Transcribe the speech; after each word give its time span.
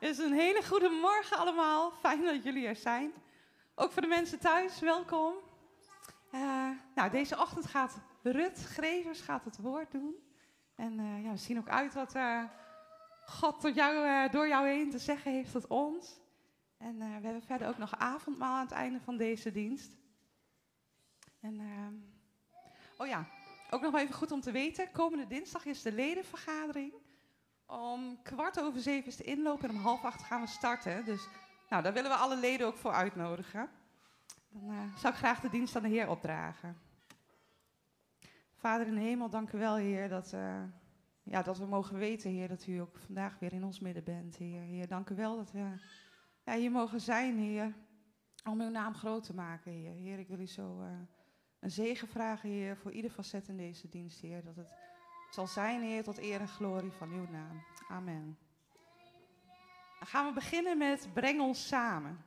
is 0.00 0.18
een 0.18 0.32
hele 0.32 0.64
goede 0.66 0.88
morgen 0.88 1.36
allemaal. 1.36 1.90
Fijn 1.90 2.24
dat 2.24 2.42
jullie 2.42 2.66
er 2.66 2.76
zijn. 2.76 3.12
Ook 3.74 3.92
voor 3.92 4.02
de 4.02 4.08
mensen 4.08 4.38
thuis, 4.38 4.80
welkom. 4.80 5.34
Uh, 6.32 6.70
nou, 6.94 7.10
deze 7.10 7.38
ochtend 7.38 7.66
gaat 7.66 7.98
Rut 8.22 8.64
Grevers 8.64 9.20
gaat 9.20 9.44
het 9.44 9.58
woord 9.58 9.92
doen. 9.92 10.14
En 10.74 10.98
uh, 10.98 11.24
ja, 11.24 11.30
we 11.30 11.36
zien 11.36 11.58
ook 11.58 11.68
uit 11.68 11.94
wat 11.94 12.14
uh, 12.14 12.44
God 13.24 13.60
tot 13.60 13.74
jou, 13.74 14.28
door 14.30 14.48
jou 14.48 14.68
heen 14.68 14.90
te 14.90 14.98
zeggen 14.98 15.32
heeft 15.32 15.52
tot 15.52 15.66
ons. 15.66 16.20
En 16.78 16.98
we 16.98 17.04
hebben 17.04 17.42
verder 17.42 17.68
ook 17.68 17.78
nog 17.78 17.98
avondmaal 17.98 18.54
aan 18.54 18.64
het 18.64 18.74
einde 18.74 19.00
van 19.00 19.16
deze 19.16 19.52
dienst. 19.52 19.96
En, 21.40 21.60
ehm, 21.60 21.94
oh 22.96 23.06
ja, 23.06 23.26
ook 23.70 23.80
nog 23.80 23.96
even 23.96 24.14
goed 24.14 24.32
om 24.32 24.40
te 24.40 24.50
weten. 24.50 24.92
Komende 24.92 25.26
dinsdag 25.26 25.64
is 25.64 25.82
de 25.82 25.92
ledenvergadering. 25.92 26.92
Om 27.70 28.22
kwart 28.22 28.60
over 28.60 28.80
zeven 28.80 29.08
is 29.08 29.16
de 29.16 29.24
inloop 29.24 29.62
en 29.62 29.70
om 29.70 29.76
half 29.76 30.04
acht 30.04 30.22
gaan 30.22 30.40
we 30.40 30.46
starten. 30.46 31.04
Dus 31.04 31.28
nou, 31.68 31.82
daar 31.82 31.92
willen 31.92 32.10
we 32.10 32.16
alle 32.16 32.36
leden 32.36 32.66
ook 32.66 32.76
voor 32.76 32.92
uitnodigen. 32.92 33.68
Dan 34.48 34.70
uh, 34.70 34.96
zou 34.96 35.12
ik 35.12 35.18
graag 35.18 35.40
de 35.40 35.48
dienst 35.48 35.76
aan 35.76 35.82
de 35.82 35.88
Heer 35.88 36.08
opdragen. 36.08 36.76
Vader 38.54 38.86
in 38.86 38.94
de 38.94 39.00
hemel, 39.00 39.30
dank 39.30 39.52
u 39.52 39.58
wel, 39.58 39.76
Heer, 39.76 40.08
dat, 40.08 40.32
uh, 40.32 40.62
ja, 41.22 41.42
dat 41.42 41.58
we 41.58 41.66
mogen 41.66 41.98
weten, 41.98 42.30
Heer, 42.30 42.48
dat 42.48 42.66
u 42.66 42.78
ook 42.78 42.98
vandaag 42.98 43.38
weer 43.38 43.52
in 43.52 43.64
ons 43.64 43.80
midden 43.80 44.04
bent, 44.04 44.36
Heer. 44.36 44.62
Heer, 44.62 44.88
dank 44.88 45.10
u 45.10 45.14
wel 45.14 45.36
dat 45.36 45.52
we 45.52 45.74
ja, 46.44 46.54
hier 46.54 46.70
mogen 46.70 47.00
zijn, 47.00 47.38
Heer, 47.38 47.74
om 48.44 48.60
uw 48.60 48.70
naam 48.70 48.94
groot 48.94 49.24
te 49.24 49.34
maken, 49.34 49.72
Heer. 49.72 49.94
Heer, 49.94 50.18
ik 50.18 50.28
wil 50.28 50.38
u 50.38 50.46
zo 50.46 50.82
uh, 50.82 50.88
een 51.60 51.70
zegen 51.70 52.08
vragen, 52.08 52.48
Heer, 52.48 52.76
voor 52.76 52.92
ieder 52.92 53.10
facet 53.10 53.48
in 53.48 53.56
deze 53.56 53.88
dienst, 53.88 54.20
Heer. 54.20 54.44
Dat 54.44 54.56
het 54.56 54.74
zal 55.30 55.46
zijn, 55.46 55.82
Heer, 55.82 56.02
tot 56.02 56.18
eer 56.18 56.40
en 56.40 56.48
glorie 56.48 56.92
van 56.92 57.12
uw 57.12 57.26
naam. 57.30 57.62
Amen. 57.88 58.38
Dan 59.98 60.08
gaan 60.08 60.26
we 60.26 60.32
beginnen 60.32 60.78
met 60.78 61.08
Breng 61.12 61.40
ons 61.40 61.66
samen. 61.66 62.24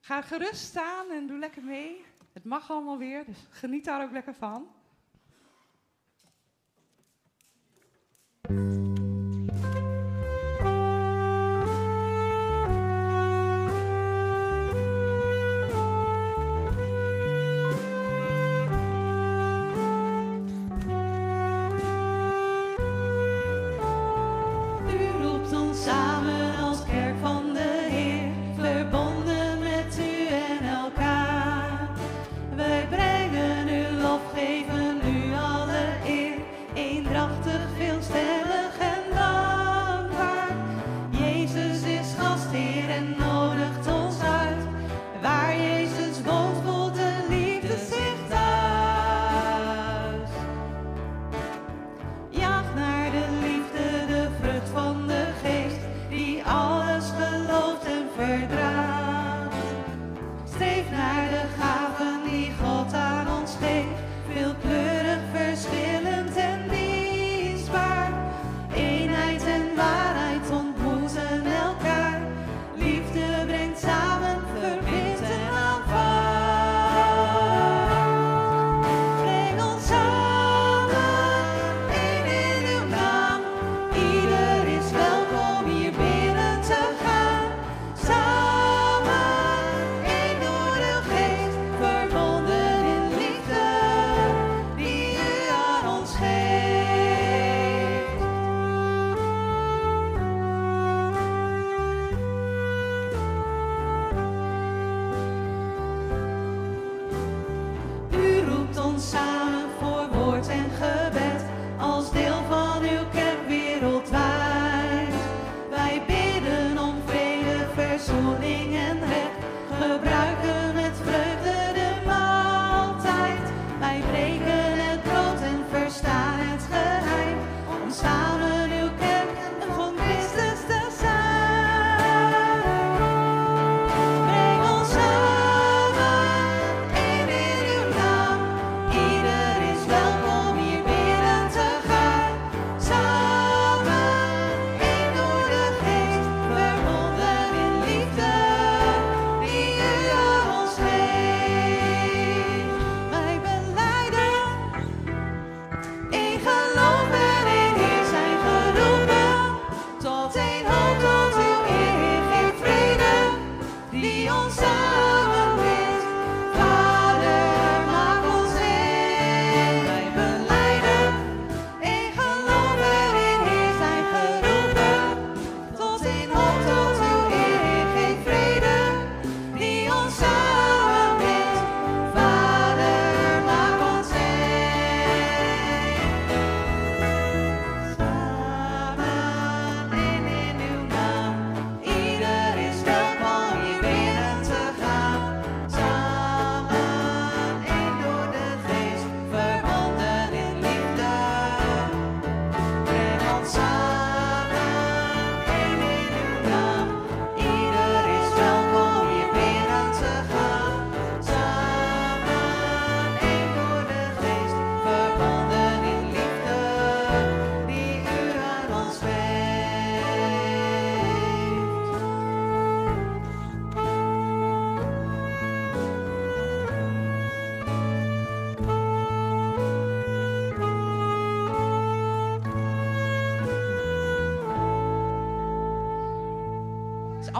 Ga 0.00 0.22
gerust 0.22 0.64
staan 0.64 1.10
en 1.10 1.26
doe 1.26 1.38
lekker 1.38 1.62
mee. 1.62 2.04
Het 2.32 2.44
mag 2.44 2.70
allemaal 2.70 2.98
weer, 2.98 3.24
dus 3.24 3.46
geniet 3.50 3.84
daar 3.84 4.02
ook 4.02 4.12
lekker 4.12 4.34
van. 4.34 4.68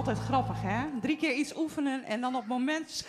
altijd 0.07 0.27
grappig, 0.27 0.63
hè? 0.63 1.01
Drie 1.01 1.17
keer 1.17 1.35
iets 1.35 1.57
oefenen 1.57 2.05
en 2.05 2.21
dan 2.21 2.35
op 2.35 2.41
het 2.41 2.51
moment. 2.51 3.07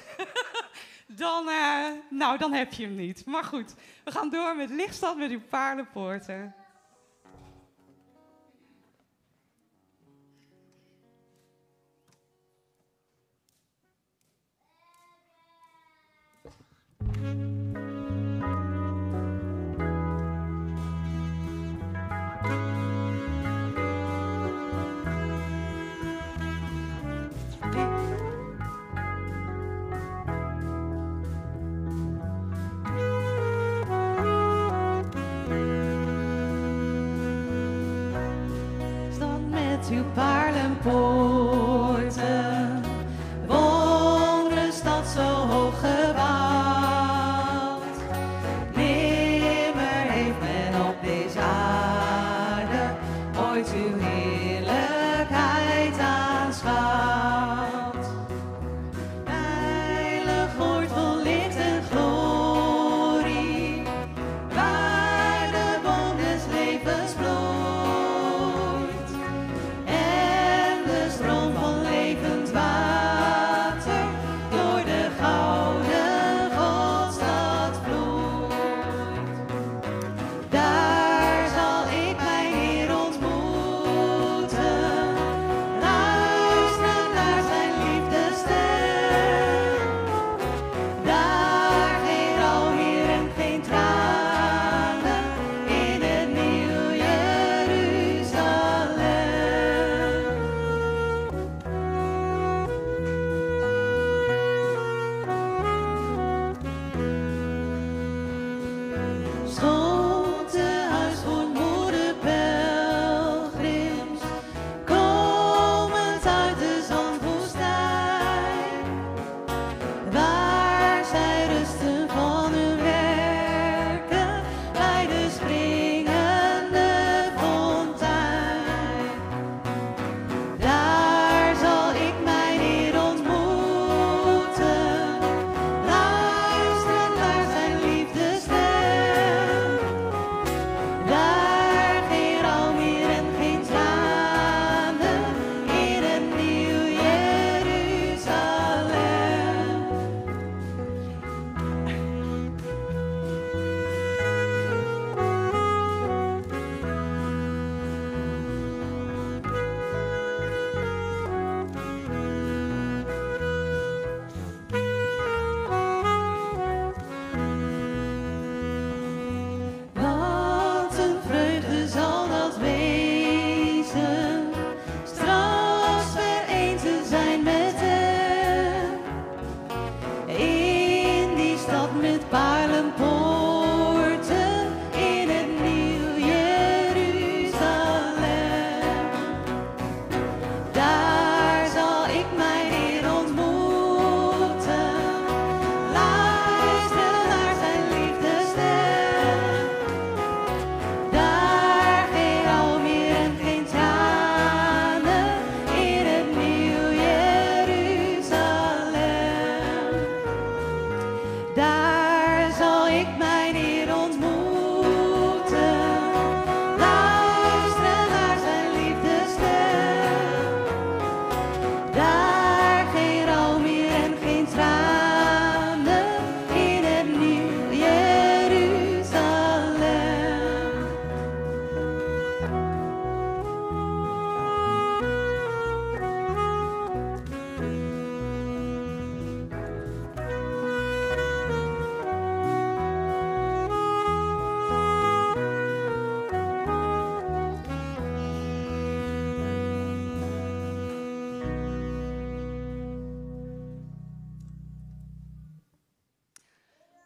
dan, 1.24 1.50
eh, 1.50 1.88
nou, 2.10 2.38
dan 2.38 2.54
heb 2.54 2.74
je 2.74 2.84
hem 2.84 2.96
niet. 2.96 3.26
Maar 3.26 3.44
goed, 3.44 3.76
we 4.04 4.12
gaan 4.12 4.30
door 4.30 4.56
met 4.56 4.70
Lichtstad 4.70 5.18
met 5.18 5.32
uw 5.32 5.42
paardenpoorten. 5.50 6.56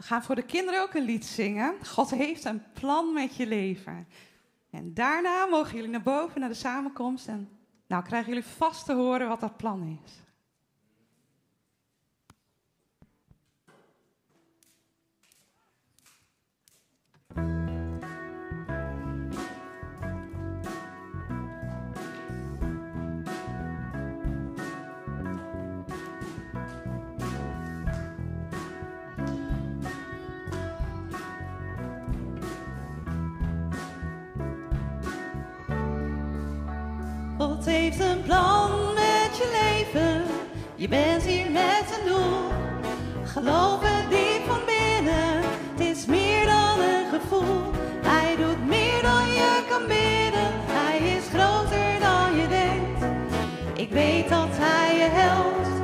ga 0.06 0.22
voor 0.22 0.36
de 0.36 0.46
kinderen 0.46 0.82
ook 0.82 0.94
een 0.94 1.06
lied 1.06 1.26
zingen. 1.26 1.86
God 1.86 2.10
heeft 2.10 2.46
een 2.46 2.64
plan 2.74 3.14
met 3.14 3.36
je 3.36 3.48
leven. 3.48 4.08
En 4.70 4.94
daarna 4.94 5.46
mogen 5.46 5.76
jullie 5.76 5.90
naar 5.90 6.02
boven 6.02 6.40
naar 6.40 6.50
de 6.50 6.56
samenkomst 6.56 7.28
en 7.28 7.50
nou 7.88 8.04
krijgen 8.04 8.34
jullie 8.34 8.50
vast 8.50 8.86
te 8.86 8.94
horen 8.94 9.28
wat 9.28 9.40
dat 9.40 9.58
plan 9.58 10.00
is. 10.04 10.12
Ik 53.86 53.92
weet 53.92 54.30
dat 54.30 54.48
hij 54.52 54.98
je 54.98 55.10
helpt. 55.12 55.75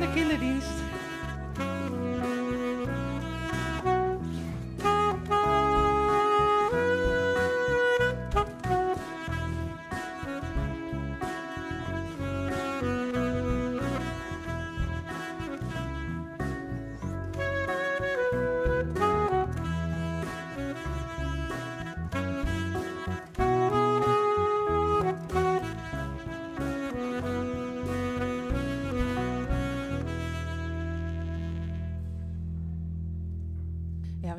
de 0.00 0.08
kinderdienst. 0.12 0.85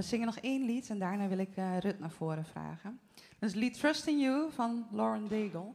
zingen 0.08 0.26
nog 0.26 0.38
één 0.38 0.66
lied 0.66 0.90
en 0.90 1.00
daarna 1.00 1.28
wil 1.28 1.38
ik 1.38 1.58
uh, 1.58 1.78
Rut 1.78 2.00
naar 2.00 2.12
voren 2.12 2.46
vragen. 2.46 3.00
Dus 3.40 3.52
het 3.52 3.56
lied 3.56 3.80
Trust 3.80 4.08
in 4.08 4.20
You 4.20 4.52
van 4.52 4.88
Lauren 4.92 5.28
Daigle. 5.28 5.74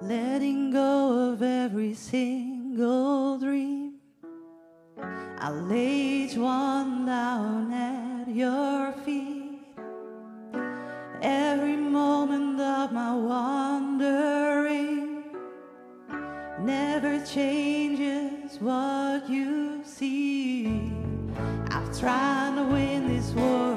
Letting 0.00 0.72
go 0.72 1.32
of 1.32 1.40
every 1.40 1.94
single 1.94 3.36
dream 3.38 4.00
I 5.40 5.50
each 5.70 6.36
one 6.36 7.04
down 7.04 7.72
at 7.72 8.34
your 8.34 8.67
wandering 13.28 15.22
never 16.60 17.22
changes 17.26 18.58
what 18.58 19.28
you 19.28 19.82
see. 19.84 20.90
I've 21.70 22.00
tried 22.00 22.54
to 22.56 22.62
win 22.72 23.06
this 23.08 23.30
war. 23.32 23.67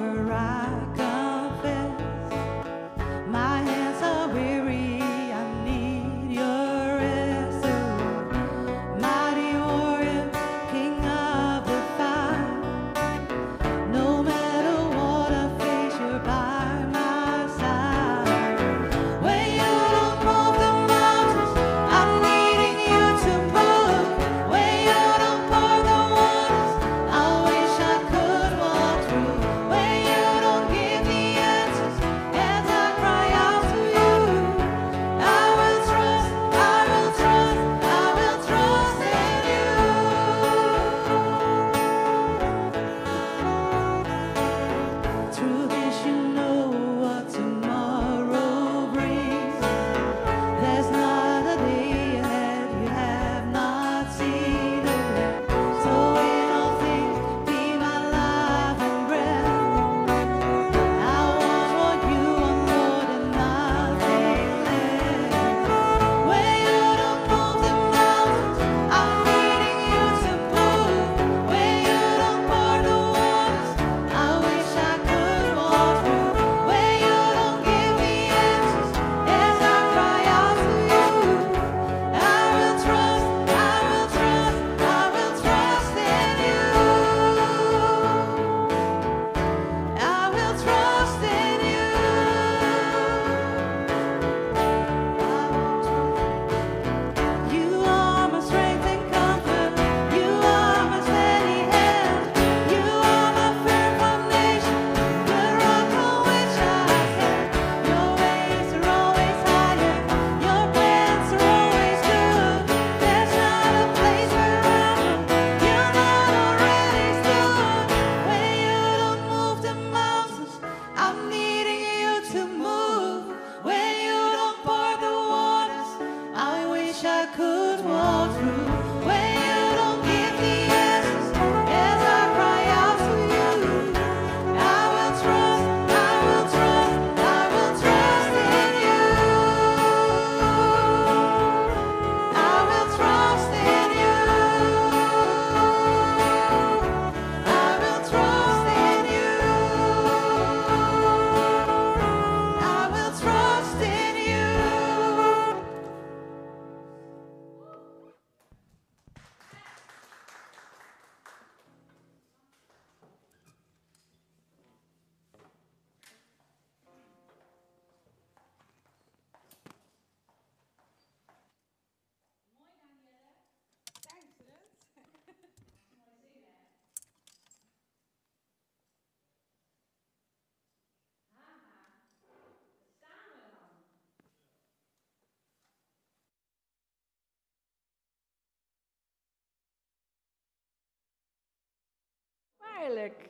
Heerlijk. 192.82 193.30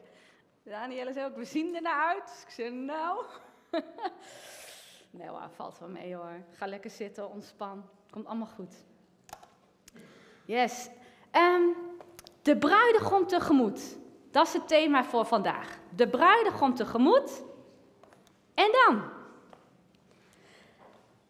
Danielle 0.63 1.13
zei 1.13 1.25
ook, 1.25 1.35
we 1.35 1.45
zien 1.45 1.75
er 1.75 1.81
naar 1.81 2.07
uit. 2.07 2.23
Dus 2.23 2.41
ik 2.43 2.49
zei, 2.49 2.69
nou. 2.69 3.25
nee 5.11 5.29
valt 5.55 5.79
wel 5.79 5.89
mee 5.89 6.15
hoor. 6.15 6.43
Ga 6.51 6.65
lekker 6.65 6.89
zitten, 6.89 7.29
ontspan. 7.29 7.89
Komt 8.09 8.25
allemaal 8.25 8.47
goed. 8.47 8.73
Yes. 10.45 10.89
Ehm, 11.31 11.63
de 12.41 12.57
bruidegom 12.57 13.27
tegemoet. 13.27 13.97
Dat 14.31 14.47
is 14.47 14.53
het 14.53 14.67
thema 14.67 15.03
voor 15.03 15.25
vandaag. 15.25 15.79
De 15.95 16.09
bruidegom 16.09 16.75
tegemoet. 16.75 17.43
En 18.53 18.69
dan? 18.71 18.95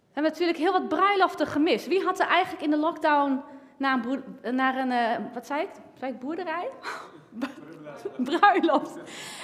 We 0.07 0.17
hebben 0.17 0.31
natuurlijk 0.31 0.57
heel 0.57 0.71
wat 0.71 0.87
bruiloften 0.87 1.47
gemist. 1.47 1.87
Wie 1.87 2.03
had 2.03 2.19
er 2.19 2.27
eigenlijk 2.27 2.63
in 2.63 2.69
de 2.69 2.77
lockdown 2.77 3.43
naar 3.77 4.05
een, 4.05 4.55
naar 4.55 4.77
een 4.77 4.91
uh, 4.91 5.33
wat 5.33 5.45
zei 5.45 5.61
ik? 5.61 5.69
Zei 5.97 6.11
ik 6.11 6.19
boerderij? 6.19 6.69
bruiloft. 8.39 8.97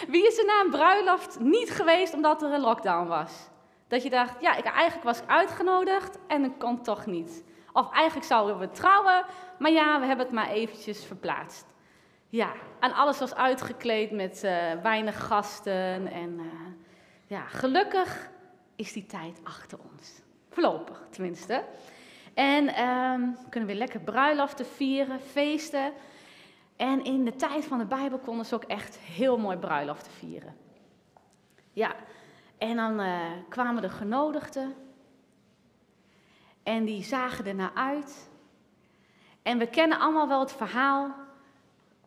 Wie 0.07 0.27
is 0.27 0.38
er 0.38 0.45
naar 0.45 0.63
een 0.65 0.71
bruiloft 0.71 1.39
niet 1.39 1.71
geweest 1.71 2.13
omdat 2.13 2.41
er 2.41 2.53
een 2.53 2.60
lockdown 2.60 3.07
was? 3.07 3.49
Dat 3.88 4.03
je 4.03 4.10
dacht, 4.10 4.41
ja, 4.41 4.55
ik, 4.55 4.65
eigenlijk 4.65 5.03
was 5.03 5.27
uitgenodigd 5.27 6.17
en 6.27 6.43
ik 6.43 6.60
kon 6.60 6.81
toch 6.81 7.05
niet. 7.05 7.43
Of 7.73 7.91
eigenlijk 7.91 8.27
zouden 8.27 8.60
we 8.60 8.71
trouwen, 8.71 9.25
maar 9.60 9.71
ja, 9.71 9.99
we 9.99 10.05
hebben 10.05 10.25
het 10.25 10.36
maar 10.36 10.49
eventjes 10.49 11.05
verplaatst. 11.05 11.75
Ja, 12.29 12.51
en 12.79 12.93
alles 12.93 13.19
was 13.19 13.36
uitgekleed 13.36 14.12
met 14.12 14.41
uh, 14.43 14.51
weinig 14.83 15.25
gasten. 15.25 16.12
En 16.12 16.39
uh, 16.39 16.45
ja, 17.27 17.41
gelukkig 17.41 18.29
is 18.75 18.93
die 18.93 19.05
tijd 19.05 19.39
achter 19.43 19.77
ons. 19.91 20.21
Voorlopig 20.49 21.07
tenminste. 21.10 21.63
En 22.33 22.83
um, 22.83 23.38
kunnen 23.49 23.69
we 23.69 23.75
weer 23.75 23.75
lekker 23.75 23.99
bruiloften 23.99 24.65
vieren, 24.65 25.19
feesten. 25.19 25.93
En 26.78 27.04
in 27.04 27.26
de 27.26 27.36
tijd 27.36 27.66
van 27.66 27.78
de 27.78 27.86
Bijbel 27.86 28.18
konden 28.18 28.46
ze 28.46 28.56
ook 28.56 28.63
echt 28.63 28.98
heel 28.98 29.38
mooi 29.38 29.58
bruiloften 29.58 30.12
vieren. 30.12 30.56
Ja, 31.74 31.96
en 32.58 32.76
dan 32.76 33.00
uh, 33.00 33.22
kwamen 33.50 33.82
de 33.82 33.90
genodigden. 33.90 34.76
En 36.63 36.86
die 36.86 37.04
zagen 37.04 37.46
er 37.46 37.56
naar 37.56 37.72
uit. 37.74 38.30
En 39.42 39.58
we 39.58 39.68
kennen 39.68 40.00
allemaal 40.00 40.28
wel 40.28 40.40
het 40.40 40.52
verhaal, 40.52 41.16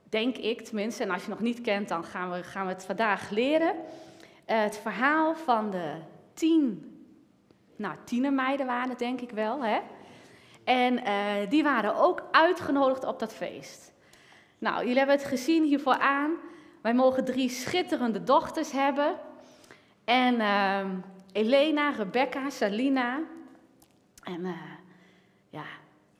denk 0.02 0.36
ik 0.36 0.60
tenminste. 0.60 1.02
En 1.02 1.10
als 1.10 1.24
je 1.24 1.30
nog 1.30 1.40
niet 1.40 1.60
kent, 1.60 1.88
dan 1.88 2.04
gaan 2.04 2.30
we, 2.30 2.42
gaan 2.42 2.66
we 2.66 2.72
het 2.72 2.84
vandaag 2.84 3.30
leren. 3.30 3.74
Uh, 3.74 4.62
het 4.62 4.78
verhaal 4.78 5.34
van 5.34 5.70
de 5.70 5.94
tien, 6.34 6.94
nou 7.76 7.96
tienermeiden 8.04 8.66
waren 8.66 8.88
het 8.88 8.98
denk 8.98 9.20
ik 9.20 9.30
wel, 9.30 9.64
hè. 9.64 9.80
En 10.64 10.98
uh, 10.98 11.50
die 11.50 11.62
waren 11.62 11.96
ook 11.96 12.22
uitgenodigd 12.30 13.04
op 13.04 13.18
dat 13.18 13.34
feest. 13.34 13.89
Nou, 14.60 14.78
jullie 14.80 14.98
hebben 14.98 15.16
het 15.16 15.26
gezien 15.26 15.64
hiervoor 15.64 15.98
aan. 15.98 16.36
Wij 16.82 16.94
mogen 16.94 17.24
drie 17.24 17.48
schitterende 17.48 18.22
dochters 18.22 18.72
hebben. 18.72 19.18
En 20.04 20.34
uh, 20.34 20.84
Elena, 21.32 21.90
Rebecca, 21.90 22.50
Salina. 22.50 23.20
En 24.22 24.40
uh, 24.40 24.50
ja, 25.48 25.64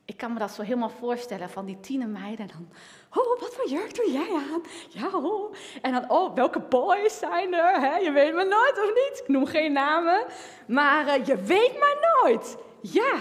ik 0.05 0.17
kan 0.17 0.33
me 0.33 0.39
dat 0.39 0.51
zo 0.51 0.61
helemaal 0.61 0.89
voorstellen 0.89 1.49
van 1.49 1.65
die 1.65 1.79
tiener 1.79 2.07
meiden. 2.07 2.49
En 2.49 2.51
dan, 2.57 2.69
oh, 3.23 3.39
wat 3.39 3.55
voor 3.55 3.69
jurk 3.69 3.95
doe 3.95 4.11
jij 4.11 4.29
aan? 4.51 4.61
Ja, 4.89 5.17
oh. 5.17 5.55
En 5.81 5.91
dan, 5.91 6.09
oh, 6.09 6.35
welke 6.35 6.59
boys 6.59 7.17
zijn 7.17 7.53
er? 7.53 7.79
Hè? 7.79 7.95
Je 7.95 8.11
weet 8.11 8.33
maar 8.33 8.47
nooit, 8.47 8.79
of 8.83 8.93
niet? 8.93 9.19
Ik 9.21 9.27
noem 9.27 9.45
geen 9.45 9.73
namen. 9.73 10.25
Maar 10.67 11.05
uh, 11.05 11.25
je 11.25 11.35
weet 11.35 11.79
maar 11.79 12.21
nooit. 12.21 12.57
Ja. 12.81 13.13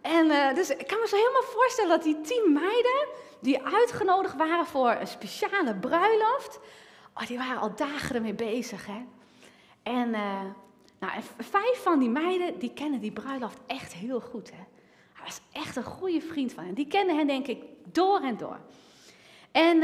En 0.00 0.26
uh, 0.26 0.54
dus 0.54 0.70
ik 0.70 0.86
kan 0.86 1.00
me 1.00 1.08
zo 1.08 1.16
helemaal 1.16 1.42
voorstellen 1.42 1.90
dat 1.90 2.02
die 2.02 2.20
tien 2.20 2.52
meiden 2.52 3.08
die 3.44 3.64
uitgenodigd 3.64 4.36
waren 4.36 4.66
voor 4.66 4.90
een 4.90 5.06
speciale 5.06 5.74
bruiloft. 5.74 6.60
Oh, 7.14 7.26
die 7.26 7.38
waren 7.38 7.60
al 7.60 7.74
dagen 7.74 8.14
ermee 8.14 8.34
bezig. 8.34 8.86
Hè? 8.86 9.04
En, 9.82 10.08
uh, 10.08 10.40
nou, 10.98 11.12
vijf 11.38 11.82
van 11.82 11.98
die 11.98 12.08
meiden 12.08 12.58
die 12.58 12.72
kennen 12.72 13.00
die 13.00 13.12
bruiloft 13.12 13.58
echt 13.66 13.92
heel 13.92 14.20
goed. 14.20 14.50
Hè? 14.50 14.62
Hij 15.12 15.24
was 15.24 15.40
echt 15.52 15.76
een 15.76 15.84
goede 15.84 16.20
vriend 16.20 16.52
van 16.52 16.64
hen. 16.64 16.74
Die 16.74 16.86
kenden 16.86 17.16
hen 17.16 17.26
denk 17.26 17.46
ik 17.46 17.62
door 17.92 18.20
en 18.20 18.36
door. 18.36 18.58
En, 19.52 19.82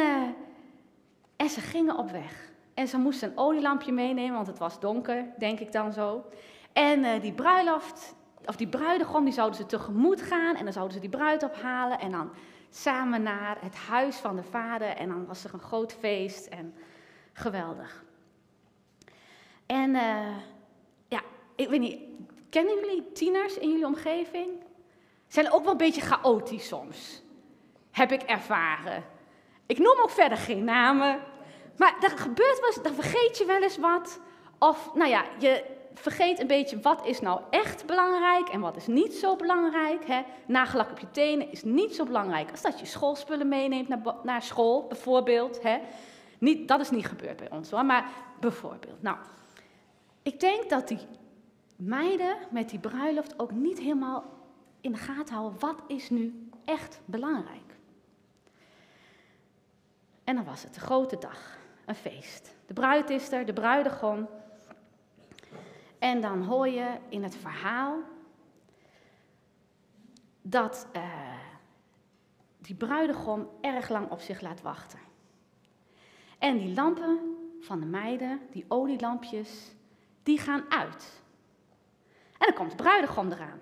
en 1.36 1.48
ze 1.48 1.60
gingen 1.60 1.96
op 1.96 2.10
weg. 2.10 2.52
En 2.74 2.88
ze 2.88 2.98
moesten 2.98 3.30
een 3.30 3.38
olielampje 3.38 3.92
meenemen, 3.92 4.34
want 4.34 4.46
het 4.46 4.58
was 4.58 4.80
donker, 4.80 5.24
denk 5.38 5.60
ik 5.60 5.72
dan 5.72 5.92
zo. 5.92 6.24
En 6.72 7.04
uh, 7.04 7.20
die 7.20 7.32
bruiloft, 7.32 8.14
of 8.44 8.56
die 8.56 8.68
bruidegom, 8.68 9.24
die 9.24 9.32
zouden 9.32 9.56
ze 9.56 9.66
tegemoet 9.66 10.22
gaan. 10.22 10.56
En 10.56 10.64
dan 10.64 10.72
zouden 10.72 10.94
ze 10.94 11.00
die 11.00 11.10
bruid 11.10 11.42
ophalen. 11.42 11.98
En 11.98 12.10
dan 12.10 12.30
samen 12.70 13.22
naar 13.22 13.56
het 13.60 13.74
huis 13.74 14.16
van 14.16 14.36
de 14.36 14.42
vader. 14.42 14.88
En 14.88 15.08
dan 15.08 15.26
was 15.26 15.44
er 15.44 15.54
een 15.54 15.60
groot 15.60 15.92
feest 15.92 16.46
en 16.46 16.74
geweldig. 17.32 18.04
En 19.66 19.94
uh, 19.94 20.36
ja, 21.08 21.20
ik 21.56 21.68
weet 21.68 21.80
niet, 21.80 22.00
kennen 22.50 22.74
jullie 22.74 23.12
tieners 23.12 23.58
in 23.58 23.68
jullie 23.68 23.86
omgeving? 23.86 24.48
Zijn 25.26 25.52
ook 25.52 25.62
wel 25.62 25.72
een 25.72 25.76
beetje 25.76 26.00
chaotisch 26.00 26.66
soms. 26.66 27.22
Heb 27.90 28.12
ik 28.12 28.22
ervaren. 28.22 29.04
Ik 29.66 29.78
noem 29.78 29.98
ook 30.02 30.10
verder 30.10 30.38
geen 30.38 30.64
namen. 30.64 31.20
Maar 31.76 31.96
er 32.00 32.18
gebeurt 32.18 32.60
wel 32.60 32.68
eens, 32.68 32.82
dan 32.82 32.94
vergeet 32.94 33.38
je 33.38 33.44
wel 33.44 33.62
eens 33.62 33.78
wat. 33.78 34.20
Of, 34.58 34.94
nou 34.94 35.10
ja, 35.10 35.24
je, 35.38 35.64
vergeet 35.94 36.40
een 36.40 36.46
beetje 36.46 36.80
wat 36.80 37.06
is 37.06 37.20
nou 37.20 37.40
echt 37.50 37.86
belangrijk 37.86 38.48
en 38.48 38.60
wat 38.60 38.76
is 38.76 38.86
niet 38.86 39.14
zo 39.14 39.36
belangrijk. 39.36 40.06
Hè? 40.06 40.22
Nagelak 40.46 40.90
op 40.90 40.98
je 40.98 41.10
tenen 41.10 41.52
is 41.52 41.62
niet 41.62 41.94
zo 41.94 42.04
belangrijk 42.04 42.50
als 42.50 42.62
dat 42.62 42.80
je 42.80 42.86
schoolspullen 42.86 43.48
meeneemt 43.48 43.88
naar, 43.88 44.14
naar 44.22 44.42
school, 44.42 44.86
bijvoorbeeld. 44.86 45.62
Hè? 45.62 45.78
Niet, 46.38 46.68
dat 46.68 46.80
is 46.80 46.90
niet 46.90 47.06
gebeurd 47.06 47.36
bij 47.36 47.50
ons 47.50 47.70
hoor, 47.70 47.84
maar 47.84 48.10
bijvoorbeeld. 48.40 49.02
Nou, 49.02 49.16
ik 50.22 50.40
denk 50.40 50.70
dat 50.70 50.88
die 50.88 51.06
meiden 51.76 52.36
met 52.50 52.68
die 52.68 52.78
bruiloft 52.78 53.38
ook 53.38 53.50
niet 53.50 53.78
helemaal 53.78 54.24
in 54.80 54.92
de 54.92 54.98
gaten 54.98 55.34
houden 55.34 55.60
wat 55.60 55.82
is 55.86 56.10
nu 56.10 56.48
echt 56.64 57.00
belangrijk. 57.04 57.76
En 60.24 60.34
dan 60.34 60.44
was 60.44 60.62
het 60.62 60.76
een 60.76 60.82
grote 60.82 61.18
dag, 61.18 61.58
een 61.86 61.94
feest. 61.94 62.54
De 62.66 62.72
bruid 62.72 63.10
is 63.10 63.32
er, 63.32 63.46
de 63.46 63.52
bruidegom. 63.52 64.28
En 66.00 66.20
dan 66.20 66.42
hoor 66.42 66.68
je 66.68 66.98
in 67.08 67.22
het 67.22 67.36
verhaal 67.36 67.98
dat 70.42 70.86
uh, 70.96 71.02
die 72.58 72.74
bruidegom 72.74 73.48
erg 73.60 73.88
lang 73.88 74.10
op 74.10 74.20
zich 74.20 74.40
laat 74.40 74.62
wachten. 74.62 74.98
En 76.38 76.58
die 76.58 76.74
lampen 76.74 77.18
van 77.60 77.80
de 77.80 77.86
meiden, 77.86 78.40
die 78.50 78.64
olielampjes, 78.68 79.72
die 80.22 80.38
gaan 80.38 80.64
uit. 80.68 81.22
En 82.38 82.46
dan 82.46 82.54
komt 82.54 82.70
de 82.70 82.76
bruidegom 82.76 83.32
eraan. 83.32 83.60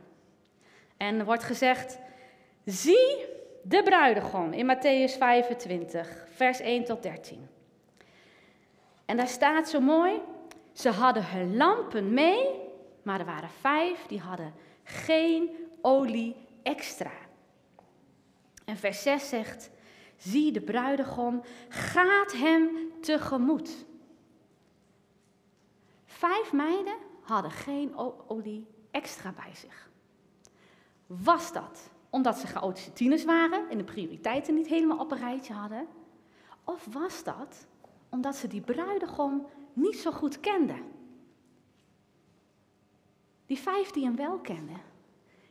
En 0.96 1.18
er 1.18 1.24
wordt 1.24 1.44
gezegd, 1.44 1.98
zie 2.64 3.26
de 3.62 3.82
bruidegom 3.82 4.52
in 4.52 4.76
Matthäus 4.76 5.18
25, 5.18 6.26
vers 6.30 6.60
1 6.60 6.84
tot 6.84 7.02
13. 7.02 7.48
En 9.04 9.16
daar 9.16 9.28
staat 9.28 9.68
zo 9.68 9.80
mooi, 9.80 10.20
ze 10.78 10.90
hadden 10.90 11.30
hun 11.30 11.56
lampen 11.56 12.14
mee, 12.14 12.60
maar 13.02 13.20
er 13.20 13.26
waren 13.26 13.50
vijf 13.60 14.06
die 14.06 14.20
hadden 14.20 14.54
geen 14.84 15.50
olie 15.80 16.36
extra. 16.62 17.10
En 18.64 18.76
vers 18.76 19.02
6 19.02 19.28
zegt, 19.28 19.70
zie 20.16 20.52
de 20.52 20.60
bruidegom 20.60 21.42
gaat 21.68 22.32
hem 22.32 22.68
tegemoet. 23.00 23.86
Vijf 26.04 26.52
meiden 26.52 26.96
hadden 27.22 27.50
geen 27.50 27.96
olie 28.26 28.66
extra 28.90 29.32
bij 29.32 29.54
zich. 29.54 29.90
Was 31.06 31.52
dat 31.52 31.90
omdat 32.10 32.38
ze 32.38 32.46
chaotische 32.46 32.92
tieners 32.92 33.24
waren 33.24 33.70
en 33.70 33.78
de 33.78 33.84
prioriteiten 33.84 34.54
niet 34.54 34.66
helemaal 34.66 34.98
op 34.98 35.10
een 35.10 35.18
rijtje 35.18 35.52
hadden? 35.52 35.86
Of 36.64 36.86
was 36.92 37.24
dat 37.24 37.66
omdat 38.08 38.36
ze 38.36 38.48
die 38.48 38.60
bruidegom 38.60 39.46
niet 39.78 39.98
zo 39.98 40.10
goed 40.10 40.40
kende. 40.40 40.74
Die 43.46 43.58
vijf 43.58 43.90
die 43.90 44.04
hem 44.04 44.16
wel 44.16 44.38
kenden, 44.38 44.80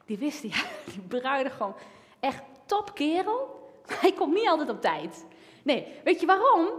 die 0.06 0.18
wisten, 0.18 0.50
ja, 0.50 0.64
die 0.92 1.02
bruidegom, 1.02 1.76
echt 2.20 2.44
top 2.66 2.96
kerel, 2.96 3.72
hij 3.86 4.12
komt 4.12 4.34
niet 4.34 4.48
altijd 4.48 4.70
op 4.70 4.82
tijd. 4.82 5.26
Nee, 5.64 5.88
weet 6.04 6.20
je 6.20 6.26
waarom? 6.26 6.70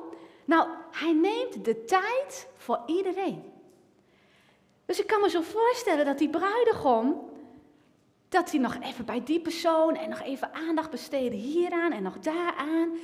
Nou, 0.45 0.69
hij 0.91 1.13
neemt 1.13 1.65
de 1.65 1.85
tijd 1.85 2.49
voor 2.57 2.83
iedereen. 2.87 3.43
Dus 4.87 5.01
ik 5.01 5.07
kan 5.07 5.21
me 5.21 5.31
zo 5.31 5.41
voorstellen 5.41 6.05
dat 6.05 6.19
die 6.19 6.31
bruidegom, 6.31 7.31
dat 8.29 8.51
hij 8.51 8.61
nog 8.61 8.77
even 8.81 9.05
bij 9.05 9.25
die 9.25 9.41
persoon 9.41 9.97
en 9.97 10.09
nog 10.09 10.23
even 10.23 10.53
aandacht 10.53 10.91
besteedde 10.91 11.37
hieraan 11.37 11.93
en 11.93 12.03
nog 12.03 12.19
daaraan. 12.19 12.99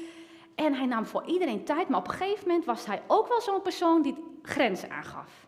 En 0.55 0.75
hij 0.75 0.87
nam 0.87 1.07
voor 1.07 1.25
iedereen 1.25 1.65
tijd, 1.65 1.89
maar 1.89 1.99
op 1.99 2.09
een 2.09 2.15
gegeven 2.15 2.49
moment 2.49 2.65
was 2.65 2.87
hij 2.87 3.03
ook 3.07 3.29
wel 3.29 3.41
zo'n 3.41 3.63
persoon 3.63 4.03
die 4.03 4.39
grenzen 4.43 4.91
aangaf. 4.91 5.47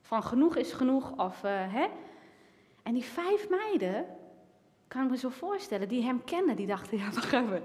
Van 0.00 0.22
genoeg 0.22 0.56
is 0.56 0.72
genoeg 0.72 1.12
of 1.16 1.42
uh, 1.44 1.50
hè. 1.72 1.86
En 2.82 2.92
die 2.92 3.04
vijf 3.04 3.48
meiden, 3.48 4.06
kan 4.88 5.04
ik 5.04 5.10
me 5.10 5.16
zo 5.16 5.28
voorstellen, 5.28 5.88
die 5.88 6.02
hem 6.02 6.24
kenden, 6.24 6.56
die 6.56 6.66
dachten, 6.66 6.98
ja 7.02 7.10
wacht 7.10 7.32
even, 7.32 7.62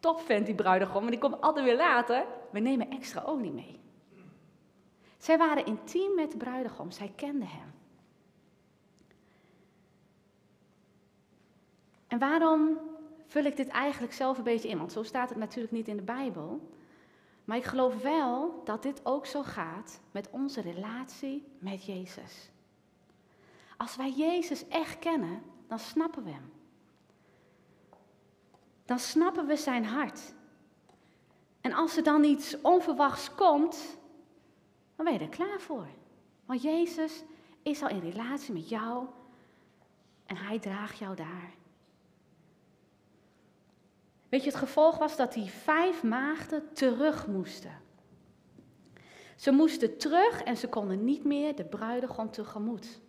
top 0.00 0.20
vindt, 0.20 0.46
die 0.46 0.54
bruidegom, 0.54 1.04
en 1.04 1.10
die 1.10 1.18
komt 1.18 1.40
altijd 1.40 1.64
weer 1.64 1.76
later. 1.76 2.26
We 2.50 2.58
nemen 2.58 2.90
extra 2.90 3.22
olie 3.22 3.52
mee. 3.52 3.80
Zij 5.18 5.38
waren 5.38 5.66
intiem 5.66 6.14
met 6.14 6.30
de 6.30 6.36
bruidegom, 6.36 6.90
zij 6.90 7.12
kenden 7.16 7.48
hem. 7.48 7.72
En 12.06 12.18
waarom 12.18 12.78
vul 13.32 13.44
ik 13.44 13.56
dit 13.56 13.68
eigenlijk 13.68 14.12
zelf 14.12 14.38
een 14.38 14.44
beetje 14.44 14.68
in? 14.68 14.78
Want 14.78 14.92
zo 14.92 15.02
staat 15.02 15.28
het 15.28 15.38
natuurlijk 15.38 15.72
niet 15.72 15.88
in 15.88 15.96
de 15.96 16.02
Bijbel. 16.02 16.70
Maar 17.44 17.56
ik 17.56 17.64
geloof 17.64 18.02
wel 18.02 18.60
dat 18.64 18.82
dit 18.82 19.00
ook 19.06 19.26
zo 19.26 19.42
gaat 19.42 20.00
met 20.10 20.30
onze 20.30 20.60
relatie 20.60 21.46
met 21.58 21.84
Jezus. 21.84 22.50
Als 23.76 23.96
wij 23.96 24.10
Jezus 24.10 24.68
echt 24.68 24.98
kennen, 24.98 25.42
dan 25.66 25.78
snappen 25.78 26.24
we 26.24 26.30
Hem. 26.30 26.52
Dan 28.84 28.98
snappen 28.98 29.46
we 29.46 29.56
Zijn 29.56 29.84
hart. 29.84 30.34
En 31.60 31.72
als 31.72 31.96
er 31.96 32.02
dan 32.02 32.24
iets 32.24 32.60
onverwachts 32.60 33.34
komt, 33.34 33.98
dan 34.96 35.04
ben 35.04 35.14
je 35.14 35.20
er 35.20 35.28
klaar 35.28 35.60
voor. 35.60 35.86
Want 36.44 36.62
Jezus 36.62 37.22
is 37.62 37.82
al 37.82 37.88
in 37.88 38.00
relatie 38.00 38.52
met 38.52 38.68
jou 38.68 39.06
en 40.26 40.36
Hij 40.36 40.58
draagt 40.58 40.98
jou 40.98 41.16
daar. 41.16 41.60
Weet 44.32 44.44
je, 44.44 44.50
het 44.50 44.58
gevolg 44.58 44.98
was 44.98 45.16
dat 45.16 45.32
die 45.32 45.50
vijf 45.50 46.02
maagden 46.02 46.72
terug 46.72 47.26
moesten. 47.26 47.80
Ze 49.36 49.50
moesten 49.50 49.98
terug 49.98 50.42
en 50.42 50.56
ze 50.56 50.68
konden 50.68 51.04
niet 51.04 51.24
meer 51.24 51.56
de 51.56 51.64
bruidegom 51.64 52.30
tegemoet. 52.30 53.00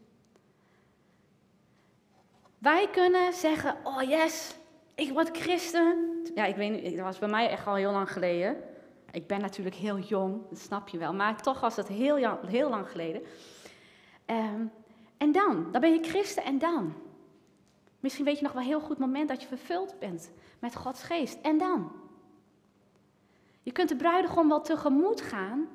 Wij 2.57 2.89
kunnen 2.89 3.33
zeggen, 3.33 3.77
oh 3.83 4.01
yes, 4.01 4.55
ik 4.95 5.11
word 5.11 5.37
christen. 5.37 5.97
Ja, 6.35 6.45
ik 6.45 6.55
weet 6.55 6.71
niet, 6.71 6.95
dat 6.95 7.05
was 7.05 7.19
bij 7.19 7.29
mij 7.29 7.49
echt 7.49 7.67
al 7.67 7.75
heel 7.75 7.91
lang 7.91 8.11
geleden. 8.11 8.55
Ik 9.11 9.27
ben 9.27 9.41
natuurlijk 9.41 9.75
heel 9.75 9.99
jong, 9.99 10.49
dat 10.49 10.59
snap 10.59 10.87
je 10.87 10.97
wel. 10.97 11.13
Maar 11.13 11.41
toch 11.41 11.59
was 11.59 11.75
het 11.75 11.87
heel, 11.87 12.37
heel 12.45 12.69
lang 12.69 12.89
geleden. 12.89 13.21
Um, 14.25 14.71
en 15.17 15.31
dan, 15.31 15.71
dan 15.71 15.81
ben 15.81 15.93
je 15.93 16.03
christen 16.03 16.43
en 16.43 16.57
dan. 16.57 16.93
Misschien 17.99 18.25
weet 18.25 18.37
je 18.37 18.43
nog 18.43 18.53
wel 18.53 18.63
heel 18.63 18.81
goed 18.81 18.97
moment 18.97 19.29
dat 19.29 19.41
je 19.41 19.47
vervuld 19.47 19.99
bent 19.99 20.31
met 20.63 20.75
Gods 20.75 21.03
geest. 21.03 21.39
En 21.41 21.57
dan? 21.57 21.91
Je 23.61 23.71
kunt 23.71 23.89
de 23.89 23.95
bruidegom 23.95 24.47
wel 24.47 24.61
tegemoet 24.61 25.21
gaan, 25.21 25.67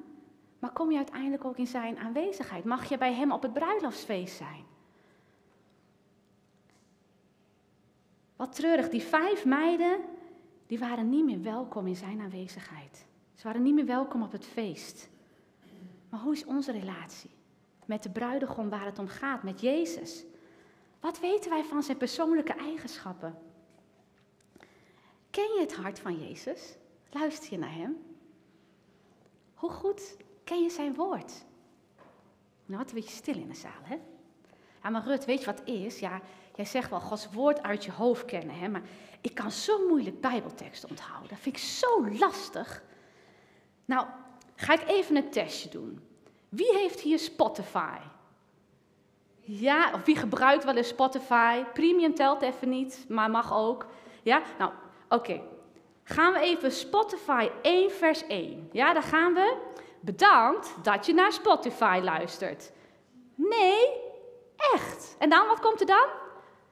maar 0.58 0.72
kom 0.72 0.90
je 0.90 0.96
uiteindelijk 0.96 1.44
ook 1.44 1.56
in 1.56 1.66
zijn 1.66 1.98
aanwezigheid? 1.98 2.64
Mag 2.64 2.88
je 2.88 2.98
bij 2.98 3.14
hem 3.14 3.32
op 3.32 3.42
het 3.42 3.52
bruiloftsfeest 3.52 4.36
zijn? 4.36 4.64
Wat 8.36 8.54
treurig, 8.54 8.88
die 8.88 9.02
vijf 9.02 9.44
meiden, 9.44 10.00
die 10.66 10.78
waren 10.78 11.08
niet 11.08 11.24
meer 11.24 11.42
welkom 11.42 11.86
in 11.86 11.96
zijn 11.96 12.20
aanwezigheid. 12.20 13.06
Ze 13.34 13.46
waren 13.46 13.62
niet 13.62 13.74
meer 13.74 13.86
welkom 13.86 14.22
op 14.22 14.32
het 14.32 14.46
feest. 14.46 15.08
Maar 16.08 16.20
hoe 16.20 16.32
is 16.32 16.44
onze 16.44 16.72
relatie 16.72 17.30
met 17.84 18.02
de 18.02 18.10
bruidegom 18.10 18.68
waar 18.68 18.84
het 18.84 18.98
om 18.98 19.08
gaat, 19.08 19.42
met 19.42 19.60
Jezus? 19.60 20.24
Wat 21.00 21.20
weten 21.20 21.50
wij 21.50 21.64
van 21.64 21.82
zijn 21.82 21.96
persoonlijke 21.96 22.52
eigenschappen? 22.54 23.47
Ken 25.38 25.54
je 25.54 25.60
het 25.60 25.74
hart 25.74 25.98
van 25.98 26.28
Jezus? 26.28 26.76
Luister 27.10 27.52
je 27.52 27.58
naar 27.58 27.74
Hem? 27.74 27.96
Hoe 29.54 29.70
goed 29.70 30.16
ken 30.44 30.62
je 30.62 30.70
zijn 30.70 30.94
woord? 30.94 31.44
Nou, 32.66 32.78
wat 32.78 32.88
een 32.88 32.94
beetje 32.94 33.16
stil 33.16 33.34
in 33.34 33.48
de 33.48 33.54
zaal, 33.54 33.82
hè? 33.82 33.96
Ja, 34.82 34.90
maar 34.90 35.04
Rut, 35.04 35.24
weet 35.24 35.40
je 35.40 35.46
wat 35.46 35.62
is? 35.64 35.98
Ja, 35.98 36.20
jij 36.54 36.64
zegt 36.64 36.90
wel 36.90 37.00
Gods 37.00 37.32
woord 37.32 37.62
uit 37.62 37.84
je 37.84 37.92
hoofd 37.92 38.24
kennen, 38.24 38.58
hè? 38.58 38.68
Maar 38.68 38.82
ik 39.20 39.34
kan 39.34 39.50
zo 39.50 39.88
moeilijk 39.88 40.20
Bijbeltekst 40.20 40.86
onthouden. 40.86 41.28
Dat 41.28 41.38
vind 41.38 41.56
ik 41.56 41.62
zo 41.62 42.08
lastig. 42.08 42.82
Nou, 43.84 44.06
ga 44.56 44.72
ik 44.72 44.88
even 44.88 45.16
een 45.16 45.30
testje 45.30 45.68
doen. 45.68 46.00
Wie 46.48 46.76
heeft 46.76 47.00
hier 47.00 47.18
Spotify? 47.18 47.98
Ja, 49.40 49.92
of 49.94 50.04
wie 50.04 50.16
gebruikt 50.16 50.64
wel 50.64 50.76
eens 50.76 50.88
Spotify? 50.88 51.64
Premium 51.72 52.14
telt 52.14 52.42
even 52.42 52.68
niet, 52.68 53.04
maar 53.08 53.30
mag 53.30 53.52
ook. 53.52 53.86
Ja, 54.22 54.42
nou, 54.58 54.72
oké. 55.08 55.40
Gaan 56.04 56.32
we 56.32 56.38
even 56.38 56.72
Spotify 56.72 57.48
1 57.62 57.90
vers 57.90 58.26
1. 58.26 58.68
Ja, 58.72 58.92
daar 58.92 59.02
gaan 59.02 59.34
we. 59.34 59.56
Bedankt 60.00 60.74
dat 60.82 61.06
je 61.06 61.14
naar 61.14 61.32
Spotify 61.32 62.00
luistert. 62.02 62.72
Nee, 63.34 64.00
echt. 64.74 65.16
En 65.18 65.30
dan, 65.30 65.46
wat 65.46 65.60
komt 65.60 65.80
er 65.80 65.86
dan? 65.86 66.06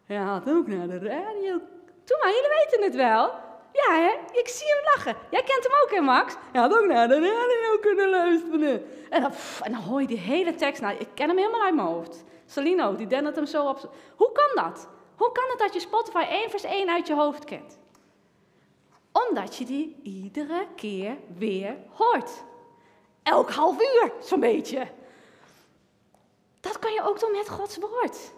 Ja, 0.07 0.25
had 0.25 0.49
ook 0.51 0.67
naar 0.67 0.89
de 0.89 0.99
radio. 0.99 1.61
Toen 2.05 2.19
maar, 2.21 2.31
jullie 2.31 2.65
weten 2.65 2.83
het 2.83 2.95
wel. 2.95 3.31
Ja, 3.73 3.95
hè? 3.95 4.39
Ik 4.39 4.49
zie 4.49 4.67
hem 4.67 4.85
lachen. 4.85 5.17
Jij 5.31 5.43
kent 5.43 5.63
hem 5.63 5.73
ook, 5.83 5.91
hè, 5.91 6.01
Max? 6.01 6.37
Je 6.53 6.59
had 6.59 6.79
ook 6.79 6.87
naar 6.87 7.09
de 7.09 7.21
radio 7.21 7.79
kunnen 7.81 8.09
luisteren. 8.11 8.85
En 9.11 9.23
dan, 9.23 9.33
en 9.63 9.73
dan 9.73 9.81
hoor 9.81 10.01
je 10.01 10.07
die 10.07 10.19
hele 10.19 10.55
tekst. 10.55 10.83
Nou, 10.83 10.97
ik 10.99 11.09
ken 11.15 11.29
hem 11.29 11.37
helemaal 11.37 11.63
uit 11.63 11.75
mijn 11.75 11.87
hoofd. 11.87 12.25
Salino, 12.47 12.95
die 12.97 13.07
dendert 13.07 13.37
hem 13.37 13.47
zo 13.47 13.69
op. 13.69 13.91
Hoe 14.17 14.33
kan 14.33 14.65
dat? 14.65 14.89
Hoe 15.17 15.33
kan 15.33 15.45
het 15.49 15.59
dat 15.59 15.75
je 15.75 15.81
Spotify 15.81 16.25
1 16.29 16.51
vers 16.51 16.65
1 16.65 16.91
uit 16.91 17.07
je 17.07 17.15
hoofd 17.15 17.45
kent? 17.45 17.79
Omdat 19.25 19.57
je 19.57 19.65
die 19.65 19.97
iedere 20.03 20.67
keer 20.75 21.17
weer 21.37 21.77
hoort. 21.89 22.45
Elk 23.23 23.51
half 23.51 23.81
uur, 23.81 24.13
zo'n 24.21 24.41
beetje. 24.41 24.87
Dat 26.61 26.79
kan 26.79 26.93
je 26.93 27.03
ook 27.03 27.21
doen 27.21 27.33
met 27.33 27.49
Gods 27.49 27.77
woord. 27.77 28.33